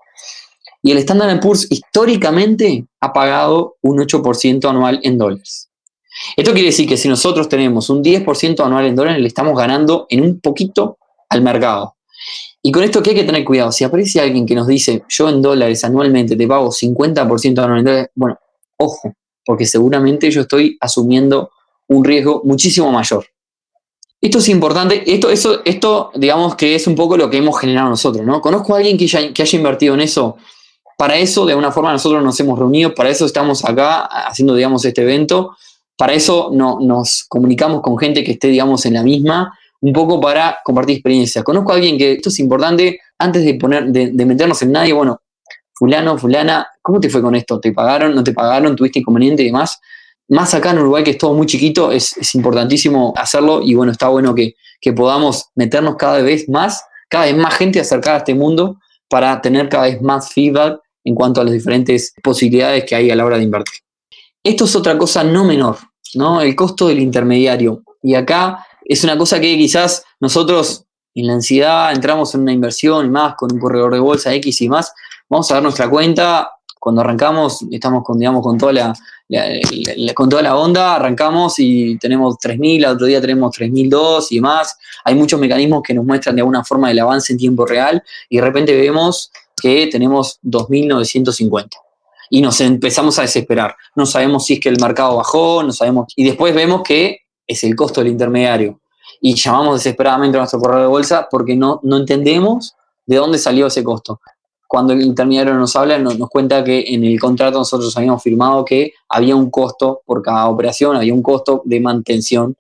Y 0.84 0.92
el 0.92 0.98
Standard 1.00 1.40
Poor's 1.40 1.68
históricamente 1.70 2.86
ha 3.00 3.14
pagado 3.14 3.78
un 3.82 4.00
8% 4.00 4.70
anual 4.70 5.00
en 5.04 5.18
dólares. 5.18 5.70
Esto 6.36 6.52
quiere 6.52 6.68
decir 6.68 6.88
que 6.88 6.98
si 6.98 7.08
nosotros 7.08 7.48
tenemos 7.48 7.90
un 7.90 8.04
10% 8.04 8.66
anual 8.66 8.86
en 8.86 8.96
dólares, 8.96 9.22
le 9.22 9.28
estamos 9.28 9.58
ganando 9.58 10.08
en 10.10 10.22
un 10.22 10.40
poquito 10.40 10.98
al 11.30 11.42
mercado. 11.42 11.96
Y 12.62 12.72
con 12.72 12.84
esto, 12.84 13.02
¿qué 13.02 13.12
hay 13.12 13.16
que 13.16 13.24
tener 13.24 13.44
cuidado? 13.44 13.72
Si 13.72 13.84
aparece 13.84 14.20
alguien 14.20 14.46
que 14.46 14.54
nos 14.54 14.68
dice, 14.68 15.04
yo 15.10 15.30
en 15.30 15.42
dólares 15.42 15.84
anualmente 15.84 16.36
te 16.36 16.48
pago 16.48 16.70
50% 16.70 17.60
anual 17.60 17.80
en 17.80 17.86
dólares, 17.86 18.10
bueno, 18.14 18.38
ojo, 18.78 19.14
porque 19.46 19.66
seguramente 19.66 20.30
yo 20.30 20.42
estoy 20.42 20.78
asumiendo 20.80 21.52
un 21.88 22.04
riesgo 22.04 22.42
muchísimo 22.44 22.92
mayor. 22.92 23.26
Esto 24.20 24.38
es 24.38 24.50
importante, 24.50 25.04
esto, 25.12 25.32
eso, 25.32 25.62
esto 25.66 26.12
digamos 26.14 26.56
que 26.56 26.76
es 26.76 26.86
un 26.86 26.96
poco 26.96 27.18
lo 27.18 27.30
que 27.30 27.38
hemos 27.38 27.60
generado 27.60 27.90
nosotros, 27.90 28.24
¿no? 28.24 28.40
Conozco 28.40 28.76
a 28.76 28.78
alguien 28.78 28.98
que, 28.98 29.08
que 29.34 29.42
haya 29.42 29.58
invertido 29.58 29.96
en 29.96 30.02
eso. 30.02 30.38
Para 31.02 31.18
eso, 31.18 31.48
de 31.48 31.54
alguna 31.54 31.72
forma, 31.72 31.92
nosotros 31.92 32.24
nos 32.24 32.40
hemos 32.42 32.60
reunido, 32.60 32.94
para 32.94 33.10
eso 33.10 33.26
estamos 33.26 33.66
acá 33.66 34.02
haciendo, 34.02 34.54
digamos, 34.54 34.86
este 34.86 35.02
evento. 35.02 35.58
Para 35.98 36.14
eso 36.14 36.52
no, 36.54 36.78
nos 36.80 37.26
comunicamos 37.28 37.82
con 37.82 37.98
gente 37.98 38.24
que 38.24 38.34
esté, 38.34 38.50
digamos, 38.50 38.86
en 38.86 38.94
la 38.94 39.02
misma, 39.02 39.52
un 39.80 39.94
poco 39.94 40.22
para 40.22 40.60
compartir 40.64 40.98
experiencias. 40.98 41.44
Conozco 41.44 41.72
a 41.72 41.76
alguien 41.78 41.98
que 41.98 42.12
esto 42.12 42.30
es 42.30 42.38
importante, 42.38 43.00
antes 43.18 43.44
de, 43.44 43.56
poner, 43.56 43.86
de, 43.88 44.26
meternos 44.28 44.62
en 44.62 44.74
nadie, 44.74 44.94
bueno, 44.94 45.24
fulano, 45.74 46.20
fulana, 46.20 46.68
¿cómo 46.84 47.00
te 47.00 47.10
fue 47.10 47.24
con 47.24 47.34
esto? 47.34 47.60
¿Te 47.60 47.72
pagaron? 47.72 48.14
¿No 48.14 48.24
te 48.24 48.34
pagaron? 48.34 48.76
¿Tuviste 48.76 49.00
inconveniente 49.00 49.42
y 49.42 49.48
demás? 49.48 49.80
más 50.28 50.54
acá 50.54 50.70
en 50.70 50.78
Uruguay, 50.78 51.04
que 51.04 51.12
es 51.12 51.18
todo 51.18 51.34
muy 51.34 51.48
chiquito, 51.48 51.92
es, 51.92 52.36
importantísimo 52.36 53.12
hacerlo 53.18 53.64
y 53.64 53.74
bueno, 53.74 53.92
está 53.92 54.08
bueno 54.10 54.36
que, 54.36 54.54
que, 54.80 54.94
podamos 54.94 55.48
meternos 55.56 55.96
cada 55.96 56.22
vez 56.22 56.48
más, 56.48 56.86
cada 57.10 57.26
vez 57.26 57.36
más 57.36 57.56
gente 57.56 57.80
acercada 57.80 58.18
a 58.18 58.20
este 58.20 58.36
mundo 58.36 58.78
para 59.10 59.42
tener 59.42 59.68
cada 59.68 59.86
vez 59.86 60.00
más 60.00 60.32
feedback 60.32 60.80
en 61.04 61.16
cuanto 61.16 61.42
a 61.42 61.44
las 61.44 61.54
diferentes 61.54 62.14
posibilidades 62.24 62.86
que 62.86 62.96
hay 62.96 63.12
a 63.12 63.16
la 63.16 63.26
hora 63.26 63.38
de 63.38 63.44
invertir. 63.44 63.80
Esto 64.44 64.66
es 64.66 64.76
otra 64.76 64.98
cosa 64.98 65.24
no 65.24 65.44
menor, 65.44 65.78
¿no? 66.16 66.42
El 66.42 66.56
costo 66.56 66.88
del 66.88 67.00
intermediario. 67.00 67.84
Y 68.02 68.16
acá 68.16 68.66
es 68.84 69.04
una 69.04 69.18
cosa 69.18 69.40
que 69.40 69.58
quizás 69.58 70.04
nosotros 70.20 70.86
en 71.14 71.28
la 71.28 71.34
ansiedad 71.34 71.92
entramos 71.92 72.34
en 72.36 72.42
una 72.42 72.54
inversión 72.54 73.06
y 73.06 73.10
más 73.10 73.36
con 73.36 73.52
un 73.52 73.60
corredor 73.60 73.94
de 73.94 74.00
bolsa 74.00 74.34
X 74.34 74.62
y 74.62 74.70
más, 74.70 74.94
vamos 75.30 75.50
a 75.52 75.56
dar 75.56 75.64
nuestra 75.64 75.90
cuenta, 75.90 76.50
cuando 76.82 77.02
arrancamos 77.02 77.64
estamos 77.70 78.04
con, 78.04 78.18
digamos, 78.18 78.42
con 78.42 78.58
toda 78.58 78.74
la, 78.74 78.94
con 80.16 80.30
toda 80.30 80.42
la 80.42 80.58
onda, 80.58 80.96
arrancamos 80.96 81.60
y 81.60 81.96
tenemos 82.00 82.38
3.000, 82.38 82.86
al 82.86 82.96
otro 82.96 83.06
día 83.06 83.22
tenemos 83.22 83.56
3.002 83.56 84.28
y 84.32 84.42
más. 84.42 84.80
Hay 85.04 85.14
muchos 85.14 85.40
mecanismos 85.40 85.84
que 85.84 85.94
nos 85.94 86.04
muestran 86.04 86.36
de 86.36 86.42
alguna 86.42 86.64
forma 86.64 86.90
el 86.90 86.98
avance 86.98 87.34
en 87.34 87.38
tiempo 87.38 87.68
real 87.68 88.02
y 88.30 88.38
de 88.38 88.42
repente 88.42 88.76
vemos 88.76 89.32
que 89.62 89.88
tenemos 89.88 90.40
2.950 90.44 91.70
y 92.34 92.42
nos 92.42 92.62
empezamos 92.62 93.20
a 93.20 93.24
desesperar. 93.24 93.76
No 93.94 94.06
sabemos 94.06 94.46
si 94.46 94.54
es 94.54 94.60
que 94.62 94.70
el 94.70 94.80
mercado 94.80 95.18
bajó, 95.18 95.62
no 95.64 95.74
sabemos. 95.74 96.14
Y 96.16 96.24
después 96.24 96.56
vemos 96.56 96.82
que 96.82 97.20
es 97.46 97.64
el 97.66 97.76
costo 97.76 98.00
del 98.00 98.10
intermediario. 98.10 98.80
Y 99.20 99.36
llamamos 99.36 99.76
desesperadamente 99.76 100.38
a 100.38 100.40
nuestro 100.40 100.60
corredor 100.60 100.84
de 100.84 100.88
bolsa 100.88 101.28
porque 101.30 101.58
no, 101.58 101.82
no 101.84 101.98
entendemos 101.98 102.74
de 103.06 103.18
dónde 103.18 103.38
salió 103.38 103.68
ese 103.68 103.84
costo. 103.84 104.22
Cuando 104.66 104.94
el 104.94 105.02
intermediario 105.02 105.54
nos 105.56 105.76
habla, 105.76 106.00
nos, 106.00 106.18
nos 106.18 106.30
cuenta 106.30 106.64
que 106.64 106.86
en 106.88 107.04
el 107.04 107.20
contrato 107.20 107.58
nosotros 107.58 107.96
habíamos 107.98 108.24
firmado 108.24 108.64
que 108.64 108.94
había 109.10 109.36
un 109.36 109.52
costo 109.52 110.02
por 110.06 110.22
cada 110.22 110.48
operación, 110.48 110.96
había 110.96 111.14
un 111.14 111.22
costo 111.22 111.62
de 111.66 111.82
mantención 111.82 112.56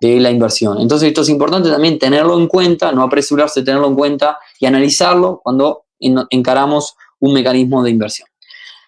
de 0.00 0.20
la 0.20 0.30
inversión. 0.30 0.80
Entonces 0.80 1.08
esto 1.08 1.22
es 1.22 1.28
importante 1.28 1.68
también 1.70 1.98
tenerlo 1.98 2.38
en 2.38 2.46
cuenta, 2.46 2.92
no 2.92 3.02
apresurarse, 3.02 3.62
tenerlo 3.62 3.88
en 3.88 3.96
cuenta 3.96 4.38
y 4.60 4.66
analizarlo 4.66 5.40
cuando 5.42 5.86
encaramos 6.00 6.96
un 7.20 7.32
mecanismo 7.32 7.82
de 7.82 7.90
inversión. 7.90 8.28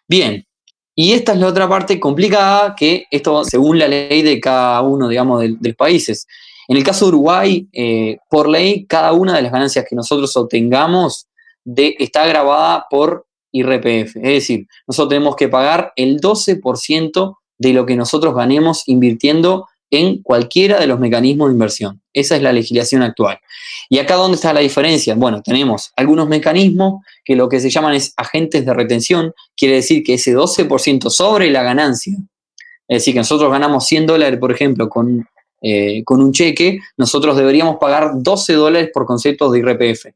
Bien, 0.07 0.47
y 0.95 1.13
esta 1.13 1.33
es 1.33 1.39
la 1.39 1.47
otra 1.47 1.69
parte 1.69 1.99
complicada, 1.99 2.75
que 2.75 3.07
esto 3.11 3.45
según 3.45 3.79
la 3.79 3.89
ley 3.89 4.23
de 4.23 4.39
cada 4.39 4.83
uno, 4.83 5.09
digamos, 5.09 5.41
de, 5.41 5.57
los 5.61 5.75
países. 5.75 6.27
En 6.69 6.77
el 6.77 6.85
caso 6.85 7.07
de 7.07 7.09
Uruguay, 7.11 7.69
eh, 7.73 8.19
por 8.29 8.49
ley, 8.49 8.85
cada 8.87 9.13
una 9.13 9.35
de 9.35 9.43
las 9.43 9.51
ganancias 9.51 9.87
que 9.89 9.97
nosotros 9.97 10.37
obtengamos 10.37 11.27
de, 11.65 11.97
está 11.99 12.27
grabada 12.27 12.87
por 12.91 13.27
IRPF. 13.53 14.17
Es 14.17 14.23
decir, 14.23 14.67
nosotros 14.87 15.09
tenemos 15.09 15.37
que 15.37 15.49
pagar 15.49 15.93
el 15.97 16.21
12% 16.21 17.37
de 17.59 17.73
lo 17.73 17.87
que 17.87 17.97
nosotros 17.97 18.35
ganemos 18.35 18.87
invirtiendo 18.87 19.69
en 19.91 20.23
cualquiera 20.23 20.79
de 20.79 20.87
los 20.87 21.01
mecanismos 21.01 21.49
de 21.49 21.55
inversión. 21.55 22.01
Esa 22.13 22.37
es 22.37 22.43
la 22.43 22.53
legislación 22.53 23.03
actual. 23.03 23.39
¿Y 23.89 23.99
acá 23.99 24.15
dónde 24.15 24.37
está 24.37 24.53
la 24.53 24.61
diferencia? 24.61 25.15
Bueno, 25.15 25.43
tenemos 25.43 25.93
algunos 25.97 26.29
mecanismos 26.29 27.03
que 27.25 27.35
lo 27.35 27.49
que 27.49 27.61
se 27.61 27.71
llaman 27.71 27.95
es 27.95 28.15
agentes 28.17 28.65
de 28.65 28.73
retención, 28.73 29.35
quiere 29.57 29.77
decir 29.77 30.03
que 30.05 30.15
ese 30.15 30.37
12% 30.37 31.11
sobre 31.11 31.51
la 31.51 31.63
ganancia, 31.63 32.15
es 32.87 32.99
decir, 32.99 33.15
que 33.15 33.21
nosotros 33.21 33.51
ganamos 33.51 33.87
100 33.87 34.07
dólares, 34.07 34.39
por 34.39 34.53
ejemplo, 34.53 34.89
con, 34.89 35.27
eh, 35.63 36.03
con 36.05 36.23
un 36.23 36.33
cheque, 36.33 36.79
nosotros 36.97 37.37
deberíamos 37.37 37.77
pagar 37.81 38.13
12 38.15 38.53
dólares 38.55 38.91
por 38.93 39.07
conceptos 39.07 39.53
de 39.53 39.59
IRPF. 39.59 40.07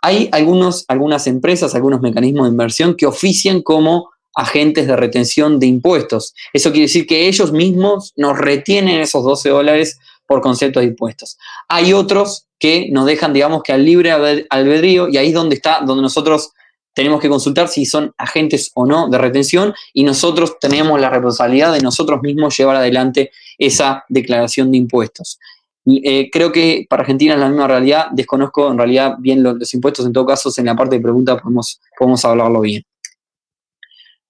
Hay 0.00 0.28
algunos, 0.32 0.84
algunas 0.88 1.26
empresas, 1.28 1.74
algunos 1.74 2.00
mecanismos 2.00 2.46
de 2.46 2.52
inversión 2.52 2.96
que 2.96 3.06
ofician 3.06 3.62
como 3.62 4.10
agentes 4.34 4.86
de 4.86 4.96
retención 4.96 5.58
de 5.58 5.66
impuestos. 5.66 6.34
Eso 6.52 6.70
quiere 6.70 6.86
decir 6.86 7.06
que 7.06 7.28
ellos 7.28 7.52
mismos 7.52 8.12
nos 8.16 8.38
retienen 8.38 9.00
esos 9.00 9.24
12 9.24 9.50
dólares 9.50 9.98
por 10.26 10.40
conceptos 10.40 10.82
de 10.82 10.88
impuestos. 10.88 11.38
Hay 11.68 11.92
otros 11.92 12.46
que 12.58 12.88
nos 12.90 13.06
dejan, 13.06 13.32
digamos, 13.32 13.62
que 13.62 13.72
al 13.72 13.84
libre 13.84 14.12
albedrío, 14.12 15.08
y 15.08 15.16
ahí 15.16 15.28
es 15.28 15.34
donde 15.34 15.56
está, 15.56 15.80
donde 15.84 16.02
nosotros 16.02 16.52
tenemos 16.94 17.20
que 17.20 17.28
consultar 17.28 17.68
si 17.68 17.86
son 17.86 18.14
agentes 18.18 18.70
o 18.74 18.86
no 18.86 19.08
de 19.08 19.18
retención, 19.18 19.74
y 19.92 20.04
nosotros 20.04 20.58
tenemos 20.60 21.00
la 21.00 21.10
responsabilidad 21.10 21.72
de 21.72 21.80
nosotros 21.80 22.22
mismos 22.22 22.56
llevar 22.56 22.76
adelante 22.76 23.30
esa 23.58 24.04
declaración 24.08 24.70
de 24.70 24.78
impuestos. 24.78 25.38
Eh, 25.84 26.30
creo 26.30 26.52
que 26.52 26.86
para 26.88 27.02
Argentina 27.02 27.34
es 27.34 27.40
la 27.40 27.48
misma 27.48 27.66
realidad, 27.66 28.06
desconozco 28.12 28.70
en 28.70 28.78
realidad 28.78 29.16
bien 29.18 29.42
los, 29.42 29.74
impuestos, 29.74 30.06
en 30.06 30.12
todo 30.12 30.26
caso, 30.26 30.50
en 30.56 30.66
la 30.66 30.76
parte 30.76 30.96
de 30.96 31.02
preguntas 31.02 31.40
podemos, 31.42 31.80
podemos 31.98 32.24
hablarlo 32.24 32.60
bien. 32.60 32.84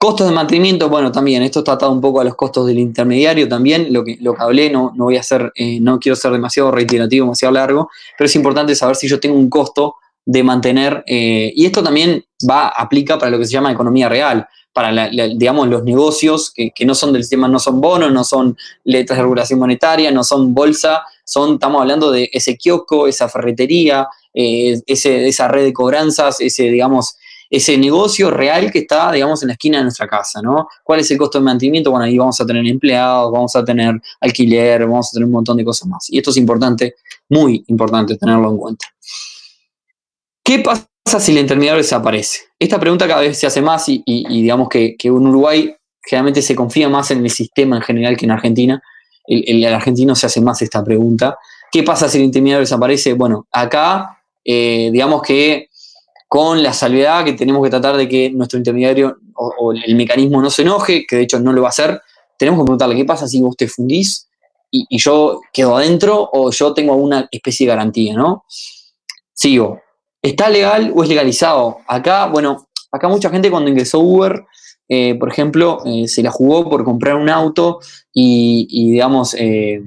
Costos 0.03 0.27
de 0.27 0.35
mantenimiento, 0.35 0.89
bueno, 0.89 1.13
también, 1.13 1.45
esto 1.45 1.61
está 1.61 1.75
atado 1.75 1.93
un 1.93 2.01
poco 2.01 2.21
a 2.21 2.25
los 2.25 2.35
costos 2.35 2.67
del 2.67 2.81
intermediario 2.81 3.49
también, 3.49 3.93
lo 3.93 4.03
que, 4.03 4.19
lo 4.21 4.35
que 4.35 4.43
hablé, 4.43 4.69
no, 4.69 4.93
no 4.97 5.05
voy 5.05 5.17
a 5.17 5.21
hacer, 5.21 5.53
eh, 5.55 5.79
no 5.79 6.01
quiero 6.01 6.17
ser 6.17 6.33
demasiado 6.33 6.73
reiterativo, 6.73 7.27
demasiado 7.27 7.55
largo, 7.55 7.89
pero 8.19 8.27
es 8.27 8.35
importante 8.35 8.75
saber 8.75 8.97
si 8.97 9.07
yo 9.07 9.21
tengo 9.21 9.37
un 9.37 9.49
costo 9.49 9.95
de 10.25 10.43
mantener, 10.43 11.05
eh, 11.07 11.53
y 11.55 11.67
esto 11.67 11.85
también 11.85 12.25
va, 12.51 12.67
aplica 12.67 13.17
para 13.17 13.31
lo 13.31 13.39
que 13.39 13.45
se 13.45 13.53
llama 13.53 13.71
economía 13.71 14.09
real, 14.09 14.45
para, 14.73 15.09
digamos, 15.09 15.69
los 15.69 15.85
negocios 15.85 16.53
que, 16.53 16.73
no 16.85 16.97
son 16.97 17.13
del 17.13 17.23
sistema, 17.23 17.47
no 17.47 17.61
son 17.61 17.81
bonos, 17.81 18.11
no 18.11 18.25
son 18.25 18.57
letras 18.83 19.19
de 19.19 19.23
regulación 19.23 19.61
monetaria, 19.61 20.11
no 20.11 20.25
son 20.25 20.53
bolsa, 20.53 21.05
son, 21.25 21.55
estamos 21.55 21.81
hablando 21.81 22.11
de 22.11 22.29
ese 22.33 22.57
kiosco, 22.57 23.07
esa 23.07 23.29
ferretería, 23.29 24.09
eh, 24.35 24.81
ese, 24.85 25.29
esa 25.29 25.47
red 25.47 25.63
de 25.63 25.73
cobranzas, 25.73 26.41
ese, 26.41 26.65
digamos, 26.65 27.19
ese 27.53 27.77
negocio 27.77 28.31
real 28.31 28.73
que 28.73 28.79
está, 28.79 29.13
digamos, 29.13 29.43
en 29.43 29.49
la 29.49 29.53
esquina 29.53 29.77
de 29.77 29.85
nuestra 29.85 30.09
casa, 30.09 30.41
¿no? 30.41 30.69
¿Cuál 30.83 31.01
es 31.01 31.11
el 31.11 31.19
costo 31.19 31.39
de 31.39 31.45
mantenimiento? 31.45 31.91
Bueno, 31.91 32.07
ahí 32.07 32.17
vamos 32.17 32.41
a 32.41 32.47
tener 32.47 32.67
empleados, 32.67 33.31
vamos 33.31 33.55
a 33.55 33.63
tener 33.63 34.01
alquiler, 34.23 34.87
vamos 34.87 35.09
a 35.09 35.11
tener 35.13 35.27
un 35.27 35.33
montón 35.33 35.59
de 35.59 35.65
cosas 35.65 35.87
más. 35.87 36.09
Y 36.09 36.17
esto 36.17 36.31
es 36.31 36.39
importante, 36.39 36.95
muy 37.29 37.63
importante 37.67 38.17
tenerlo 38.17 38.49
en 38.51 38.57
cuenta. 38.57 38.87
¿Qué 40.43 40.61
pasa 40.61 41.21
si 41.21 41.33
el 41.33 41.39
intermediario 41.41 41.83
desaparece? 41.83 42.41
Esta 42.59 42.81
pregunta 42.81 43.07
cada 43.07 43.21
vez 43.21 43.39
se 43.39 43.47
hace 43.47 43.61
más 43.61 43.85
y, 43.87 44.03
digamos 44.07 44.71
que, 44.71 44.97
en 44.99 45.13
Uruguay 45.13 45.77
generalmente 46.03 46.41
se 46.41 46.55
confía 46.55 46.89
más 46.89 47.11
en 47.11 47.23
el 47.23 47.31
sistema 47.31 47.77
en 47.77 47.83
general 47.83 48.17
que 48.17 48.25
en 48.25 48.31
Argentina. 48.31 48.83
El, 49.27 49.63
argentino 49.67 50.15
se 50.15 50.25
hace 50.25 50.41
más 50.41 50.63
esta 50.63 50.83
pregunta. 50.83 51.37
¿Qué 51.71 51.83
pasa 51.83 52.09
si 52.09 52.17
el 52.17 52.25
intermediario 52.25 52.61
desaparece? 52.61 53.13
Bueno, 53.13 53.47
acá 53.53 54.23
eh, 54.43 54.89
digamos 54.91 55.21
que 55.21 55.69
con 56.33 56.63
la 56.63 56.73
salvedad 56.73 57.27
que 57.27 57.35
tenemos 57.35 57.63
que 57.63 57.69
tratar 57.69 57.95
de 57.95 58.09
que 58.09 58.31
nuestro 58.31 58.57
intermediario 58.57 59.19
o, 59.35 59.71
el 59.71 59.95
mecanismo 59.95 60.41
no 60.41 60.49
se 60.49 60.63
enoje, 60.63 61.05
que 61.07 61.17
de 61.17 61.23
hecho 61.25 61.39
no 61.39 61.53
lo 61.53 61.61
va 61.61 61.69
a 61.69 61.77
hacer, 61.77 62.01
tenemos 62.39 62.59
que 62.59 62.65
preguntarle 62.65 62.97
qué 62.97 63.05
pasa 63.05 63.29
si 63.29 63.39
vos 63.43 63.55
te 63.55 63.69
fundís 63.69 64.31
y, 64.71 64.87
yo 64.97 65.43
quedo 65.53 65.77
adentro 65.77 66.31
o 66.33 66.51
yo 66.51 66.73
tengo 66.73 66.95
alguna 66.95 67.29
especie 67.31 67.67
de 67.67 67.73
garantía, 67.75 68.15
¿no? 68.15 68.47
Sigo. 69.35 69.83
¿Está 70.23 70.49
legal 70.49 70.91
o 70.97 71.03
es 71.03 71.11
legalizado? 71.11 71.81
Acá, 71.87 72.25
bueno, 72.29 72.67
acá 72.91 73.09
mucha 73.09 73.29
gente 73.29 73.51
cuando 73.51 73.69
ingresó 73.69 73.99
Uber, 73.99 74.43
eh, 74.89 75.15
por 75.17 75.29
ejemplo, 75.29 75.83
eh, 75.85 76.09
se 76.09 76.23
la 76.23 76.31
jugó 76.31 76.71
por 76.71 76.83
comprar 76.83 77.17
un 77.17 77.29
auto 77.29 77.81
y, 78.11 78.91
digamos, 78.93 79.37
eh, 79.39 79.83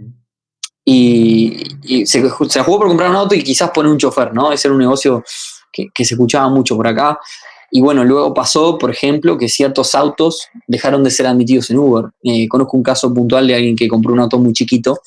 y, 0.86 2.05
se, 2.05 2.29
se, 2.29 2.60
la 2.60 2.63
jugó 2.63 2.77
por 2.77 2.88
comprar 2.89 3.10
un 3.10 3.15
auto 3.15 3.34
y 3.34 3.43
quizás 3.43 3.71
poner 3.71 3.91
un 3.91 3.97
chofer, 3.97 4.31
¿no? 4.31 4.51
Ese 4.51 4.67
era 4.67 4.75
un 4.75 4.81
negocio 4.81 5.23
que, 5.93 6.05
se 6.05 6.13
escuchaba 6.13 6.49
mucho 6.49 6.75
por 6.75 6.88
acá. 6.88 7.19
Y 7.71 7.81
bueno, 7.81 8.03
luego 8.03 8.33
pasó, 8.33 8.77
por 8.77 8.91
ejemplo, 8.91 9.38
que 9.38 9.49
ciertos 9.49 9.95
autos 9.95 10.47
dejaron 10.67 11.03
de 11.03 11.11
ser 11.11 11.27
admitidos 11.27 11.69
en 11.69 11.77
Uber. 11.77 12.05
Eh, 12.23 12.47
conozco 12.47 12.77
un 12.77 12.83
caso 12.83 13.13
puntual 13.13 13.47
de 13.47 13.55
alguien 13.55 13.75
que 13.75 13.88
compró 13.88 14.13
un 14.13 14.19
auto 14.19 14.38
muy 14.38 14.53
chiquito 14.53 14.99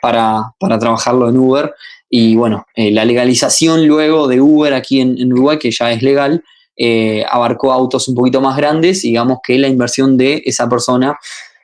para, 0.00 0.54
trabajarlo 0.58 1.28
en 1.28 1.38
Uber. 1.38 1.74
Y 2.08 2.36
bueno, 2.36 2.66
eh, 2.76 2.90
la 2.90 3.04
legalización 3.04 3.86
luego 3.86 4.28
de 4.28 4.40
Uber 4.40 4.74
aquí 4.74 5.00
en, 5.00 5.32
Uruguay, 5.32 5.58
que 5.58 5.70
ya 5.70 5.90
es 5.90 6.02
legal, 6.02 6.44
eh, 6.76 7.24
abarcó 7.28 7.72
autos 7.72 8.08
un 8.08 8.14
poquito 8.14 8.40
más 8.40 8.56
grandes 8.56 9.04
y 9.04 9.08
digamos 9.08 9.38
que 9.42 9.58
la 9.58 9.68
inversión 9.68 10.16
de 10.16 10.42
esa 10.44 10.68
persona, 10.68 11.18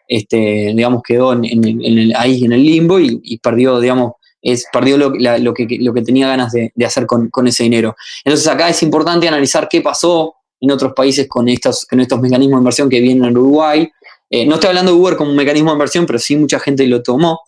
este, 0.06 0.72
digamos, 0.74 1.02
quedó 1.02 1.34
en, 1.34 2.12
ahí 2.16 2.44
en 2.44 2.52
el 2.52 2.64
limbo 2.64 2.98
y 2.98 3.38
perdió, 3.38 3.78
digamos, 3.78 4.12
es, 4.42 4.66
perdió 4.72 4.96
lo, 4.96 5.12
que, 5.12 5.78
lo 5.80 5.94
que, 5.94 6.02
tenía 6.02 6.28
ganas 6.28 6.52
de, 6.52 6.72
hacer 6.84 7.06
con, 7.06 7.46
ese 7.46 7.64
dinero. 7.64 7.96
Entonces 8.24 8.46
acá 8.48 8.68
es 8.68 8.82
importante 8.82 9.28
analizar 9.28 9.68
qué 9.68 9.80
pasó 9.80 10.34
en 10.60 10.70
otros 10.70 10.92
países 10.94 11.28
con 11.28 11.48
estos, 11.48 11.86
con 11.86 12.00
estos 12.00 12.20
mecanismos 12.20 12.58
de 12.58 12.60
inversión 12.60 12.88
que 12.88 13.00
vienen 13.00 13.24
en 13.24 13.36
Uruguay. 13.36 13.88
Eh, 14.30 14.46
no 14.46 14.54
estoy 14.54 14.68
hablando 14.68 14.92
de 14.92 14.98
Uber 14.98 15.16
como 15.16 15.30
un 15.30 15.36
mecanismo 15.36 15.70
de 15.70 15.74
inversión, 15.74 16.06
pero 16.06 16.18
sí 16.18 16.36
mucha 16.36 16.58
gente 16.58 16.86
lo 16.86 17.02
tomó. 17.02 17.40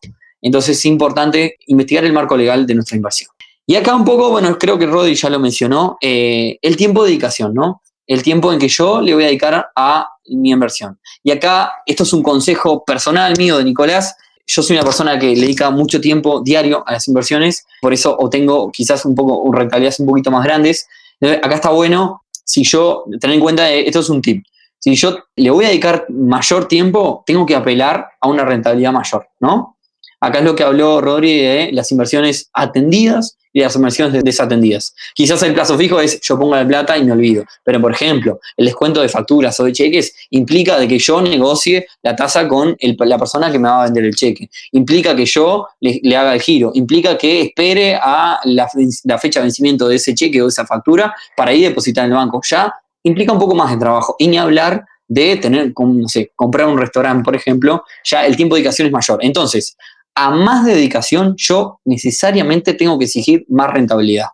Entonces 0.42 0.78
es 0.78 0.86
importante 0.86 1.56
investigar 1.66 2.04
el 2.04 2.12
marco 2.12 2.36
legal 2.36 2.66
de 2.66 2.74
nuestra 2.74 2.96
inversión. 2.96 3.30
Y 3.66 3.76
acá 3.76 3.94
un 3.94 4.04
poco, 4.04 4.30
bueno, 4.30 4.58
creo 4.58 4.78
que 4.78 4.86
Rodri 4.86 5.14
ya 5.14 5.30
lo 5.30 5.38
mencionó, 5.38 5.96
eh, 6.00 6.58
el 6.62 6.76
tiempo 6.76 7.04
de 7.04 7.10
dedicación, 7.10 7.54
¿no? 7.54 7.82
El 8.06 8.22
tiempo 8.22 8.52
en 8.52 8.58
que 8.58 8.68
yo 8.68 9.00
le 9.00 9.14
voy 9.14 9.24
a 9.24 9.26
dedicar 9.26 9.70
a 9.76 10.08
mi 10.26 10.50
inversión. 10.50 10.98
Y 11.22 11.30
acá, 11.30 11.74
esto 11.86 12.02
es 12.02 12.12
un 12.12 12.22
consejo 12.22 12.84
personal 12.84 13.34
mío 13.38 13.58
de 13.58 13.64
Nicolás, 13.64 14.16
yo 14.52 14.62
soy 14.62 14.76
una 14.76 14.84
persona 14.84 15.16
que 15.16 15.28
le 15.28 15.42
dedica 15.42 15.70
mucho 15.70 16.00
tiempo 16.00 16.40
diario 16.40 16.82
a 16.84 16.92
las 16.92 17.06
inversiones, 17.06 17.66
por 17.80 17.92
eso 17.92 18.16
obtengo 18.16 18.72
quizás 18.72 19.04
un 19.04 19.14
poco 19.14 19.50
rentabilidades 19.52 20.00
un 20.00 20.06
poquito 20.06 20.32
más 20.32 20.42
grandes. 20.44 20.88
acá 21.20 21.54
está 21.54 21.70
bueno, 21.70 22.22
si 22.44 22.64
yo, 22.64 23.04
tener 23.20 23.36
en 23.36 23.40
cuenta, 23.40 23.70
eh, 23.70 23.86
esto 23.86 24.00
es 24.00 24.08
un 24.10 24.20
tip. 24.20 24.44
si 24.80 24.96
yo 24.96 25.18
le 25.36 25.50
voy 25.50 25.66
a 25.66 25.68
dedicar 25.68 26.06
mayor 26.08 26.66
tiempo, 26.66 27.22
tengo 27.24 27.46
que 27.46 27.54
apelar 27.54 28.08
a 28.20 28.26
una 28.26 28.44
rentabilidad 28.44 28.92
mayor, 28.92 29.28
¿no? 29.38 29.76
Acá 30.20 30.38
es 30.38 30.44
lo 30.44 30.54
que 30.54 30.62
habló 30.62 31.00
Rodri 31.00 31.38
de 31.38 31.70
las 31.72 31.90
inversiones 31.90 32.50
atendidas 32.52 33.36
y 33.52 33.60
las 33.60 33.74
inversiones 33.74 34.22
desatendidas. 34.22 34.94
Quizás 35.14 35.42
el 35.42 35.54
plazo 35.54 35.76
fijo 35.76 36.00
es 36.00 36.20
yo 36.20 36.38
pongo 36.38 36.54
la 36.54 36.66
plata 36.66 36.96
y 36.96 37.04
me 37.04 37.12
olvido. 37.12 37.44
Pero, 37.64 37.80
por 37.80 37.92
ejemplo, 37.92 38.38
el 38.56 38.66
descuento 38.66 39.00
de 39.00 39.08
facturas 39.08 39.58
o 39.60 39.64
de 39.64 39.72
cheques 39.72 40.14
implica 40.30 40.78
de 40.78 40.86
que 40.86 40.98
yo 40.98 41.20
negocie 41.20 41.86
la 42.02 42.14
tasa 42.14 42.46
con 42.46 42.76
la 42.80 43.18
persona 43.18 43.50
que 43.50 43.58
me 43.58 43.68
va 43.68 43.82
a 43.82 43.84
vender 43.86 44.04
el 44.04 44.14
cheque. 44.14 44.48
Implica 44.72 45.16
que 45.16 45.24
yo 45.24 45.66
le, 45.80 46.16
haga 46.16 46.34
el 46.34 46.40
giro. 46.40 46.70
Implica 46.74 47.16
que 47.18 47.42
espere 47.42 47.96
a 47.96 48.40
la, 48.44 48.68
la, 49.04 49.18
fecha 49.18 49.40
de 49.40 49.44
vencimiento 49.44 49.88
de 49.88 49.96
ese 49.96 50.14
cheque 50.14 50.40
o 50.42 50.44
de 50.44 50.50
esa 50.50 50.66
factura 50.66 51.14
para 51.36 51.52
ir 51.52 51.66
a 51.66 51.68
depositar 51.70 52.04
en 52.04 52.12
el 52.12 52.16
banco. 52.16 52.40
Ya 52.48 52.72
implica 53.02 53.32
un 53.32 53.38
poco 53.38 53.54
más 53.54 53.70
de 53.70 53.78
trabajo. 53.78 54.16
Y 54.18 54.28
ni 54.28 54.38
hablar 54.38 54.84
de 55.08 55.36
tener, 55.36 55.72
no 55.76 56.08
sé, 56.08 56.30
comprar 56.36 56.68
un 56.68 56.78
restaurante, 56.78 57.24
por 57.24 57.34
ejemplo, 57.34 57.82
ya 58.04 58.24
el 58.24 58.36
tiempo 58.36 58.54
de 58.54 58.60
dedicación 58.60 58.86
es 58.86 58.92
mayor. 58.92 59.18
Entonces, 59.22 59.76
a 60.14 60.30
más 60.30 60.64
dedicación, 60.64 61.34
yo 61.36 61.80
necesariamente 61.84 62.74
tengo 62.74 62.98
que 62.98 63.06
exigir 63.06 63.44
más 63.48 63.70
rentabilidad. 63.70 64.28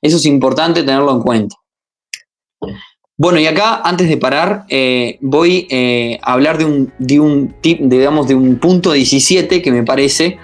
Eso 0.00 0.16
es 0.16 0.26
importante 0.26 0.82
tenerlo 0.82 1.12
en 1.12 1.20
cuenta. 1.20 1.56
Bueno, 3.16 3.38
y 3.38 3.46
acá, 3.46 3.82
antes 3.84 4.08
de 4.08 4.16
parar, 4.16 4.64
eh, 4.68 5.18
voy 5.20 5.66
eh, 5.70 6.18
a 6.22 6.32
hablar 6.32 6.56
de 6.56 6.64
un, 6.64 6.92
de 6.98 7.20
un 7.20 7.54
tip, 7.60 7.80
digamos, 7.80 8.28
de 8.28 8.34
un 8.34 8.56
punto 8.58 8.92
17 8.92 9.60
que 9.60 9.70
me 9.70 9.82
parece 9.82 10.38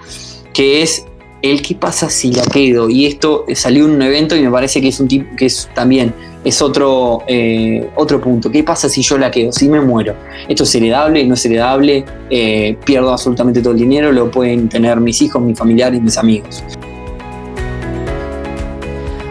que 0.53 0.83
es 0.83 1.05
el 1.41 1.61
qué 1.63 1.73
pasa 1.73 2.09
si 2.09 2.31
la 2.31 2.43
quedo. 2.43 2.89
Y 2.89 3.07
esto 3.07 3.45
salió 3.55 3.85
en 3.85 3.91
un 3.91 4.01
evento 4.03 4.35
y 4.35 4.43
me 4.43 4.51
parece 4.51 4.79
que 4.79 4.89
es 4.89 4.99
un 4.99 5.07
tip 5.07 5.35
que 5.35 5.47
es 5.47 5.69
también 5.73 6.13
es 6.47 6.61
otro, 6.61 7.23
eh, 7.27 7.89
otro 7.95 8.21
punto. 8.21 8.49
¿Qué 8.49 8.63
pasa 8.63 8.87
si 8.87 9.01
yo 9.01 9.17
la 9.17 9.29
quedo? 9.29 9.51
Si 9.51 9.67
me 9.67 9.81
muero. 9.81 10.15
¿Esto 10.47 10.63
es 10.63 10.75
heredable? 10.75 11.25
¿No 11.25 11.33
es 11.33 11.45
heredable? 11.45 12.05
Eh, 12.29 12.77
¿Pierdo 12.85 13.11
absolutamente 13.11 13.61
todo 13.61 13.73
el 13.73 13.79
dinero? 13.79 14.11
¿Lo 14.11 14.31
pueden 14.31 14.69
tener 14.69 14.99
mis 15.01 15.21
hijos, 15.21 15.41
mis 15.41 15.57
familiares, 15.57 16.01
mis 16.01 16.17
amigos? 16.17 16.63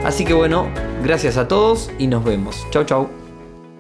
Así 0.05 0.24
que 0.24 0.35
bueno, 0.35 0.68
gracias 1.02 1.37
a 1.37 1.48
todos 1.48 1.90
y 1.98 2.07
nos 2.07 2.22
vemos. 2.22 2.66
Chau, 2.70 2.85
chau. 2.85 3.15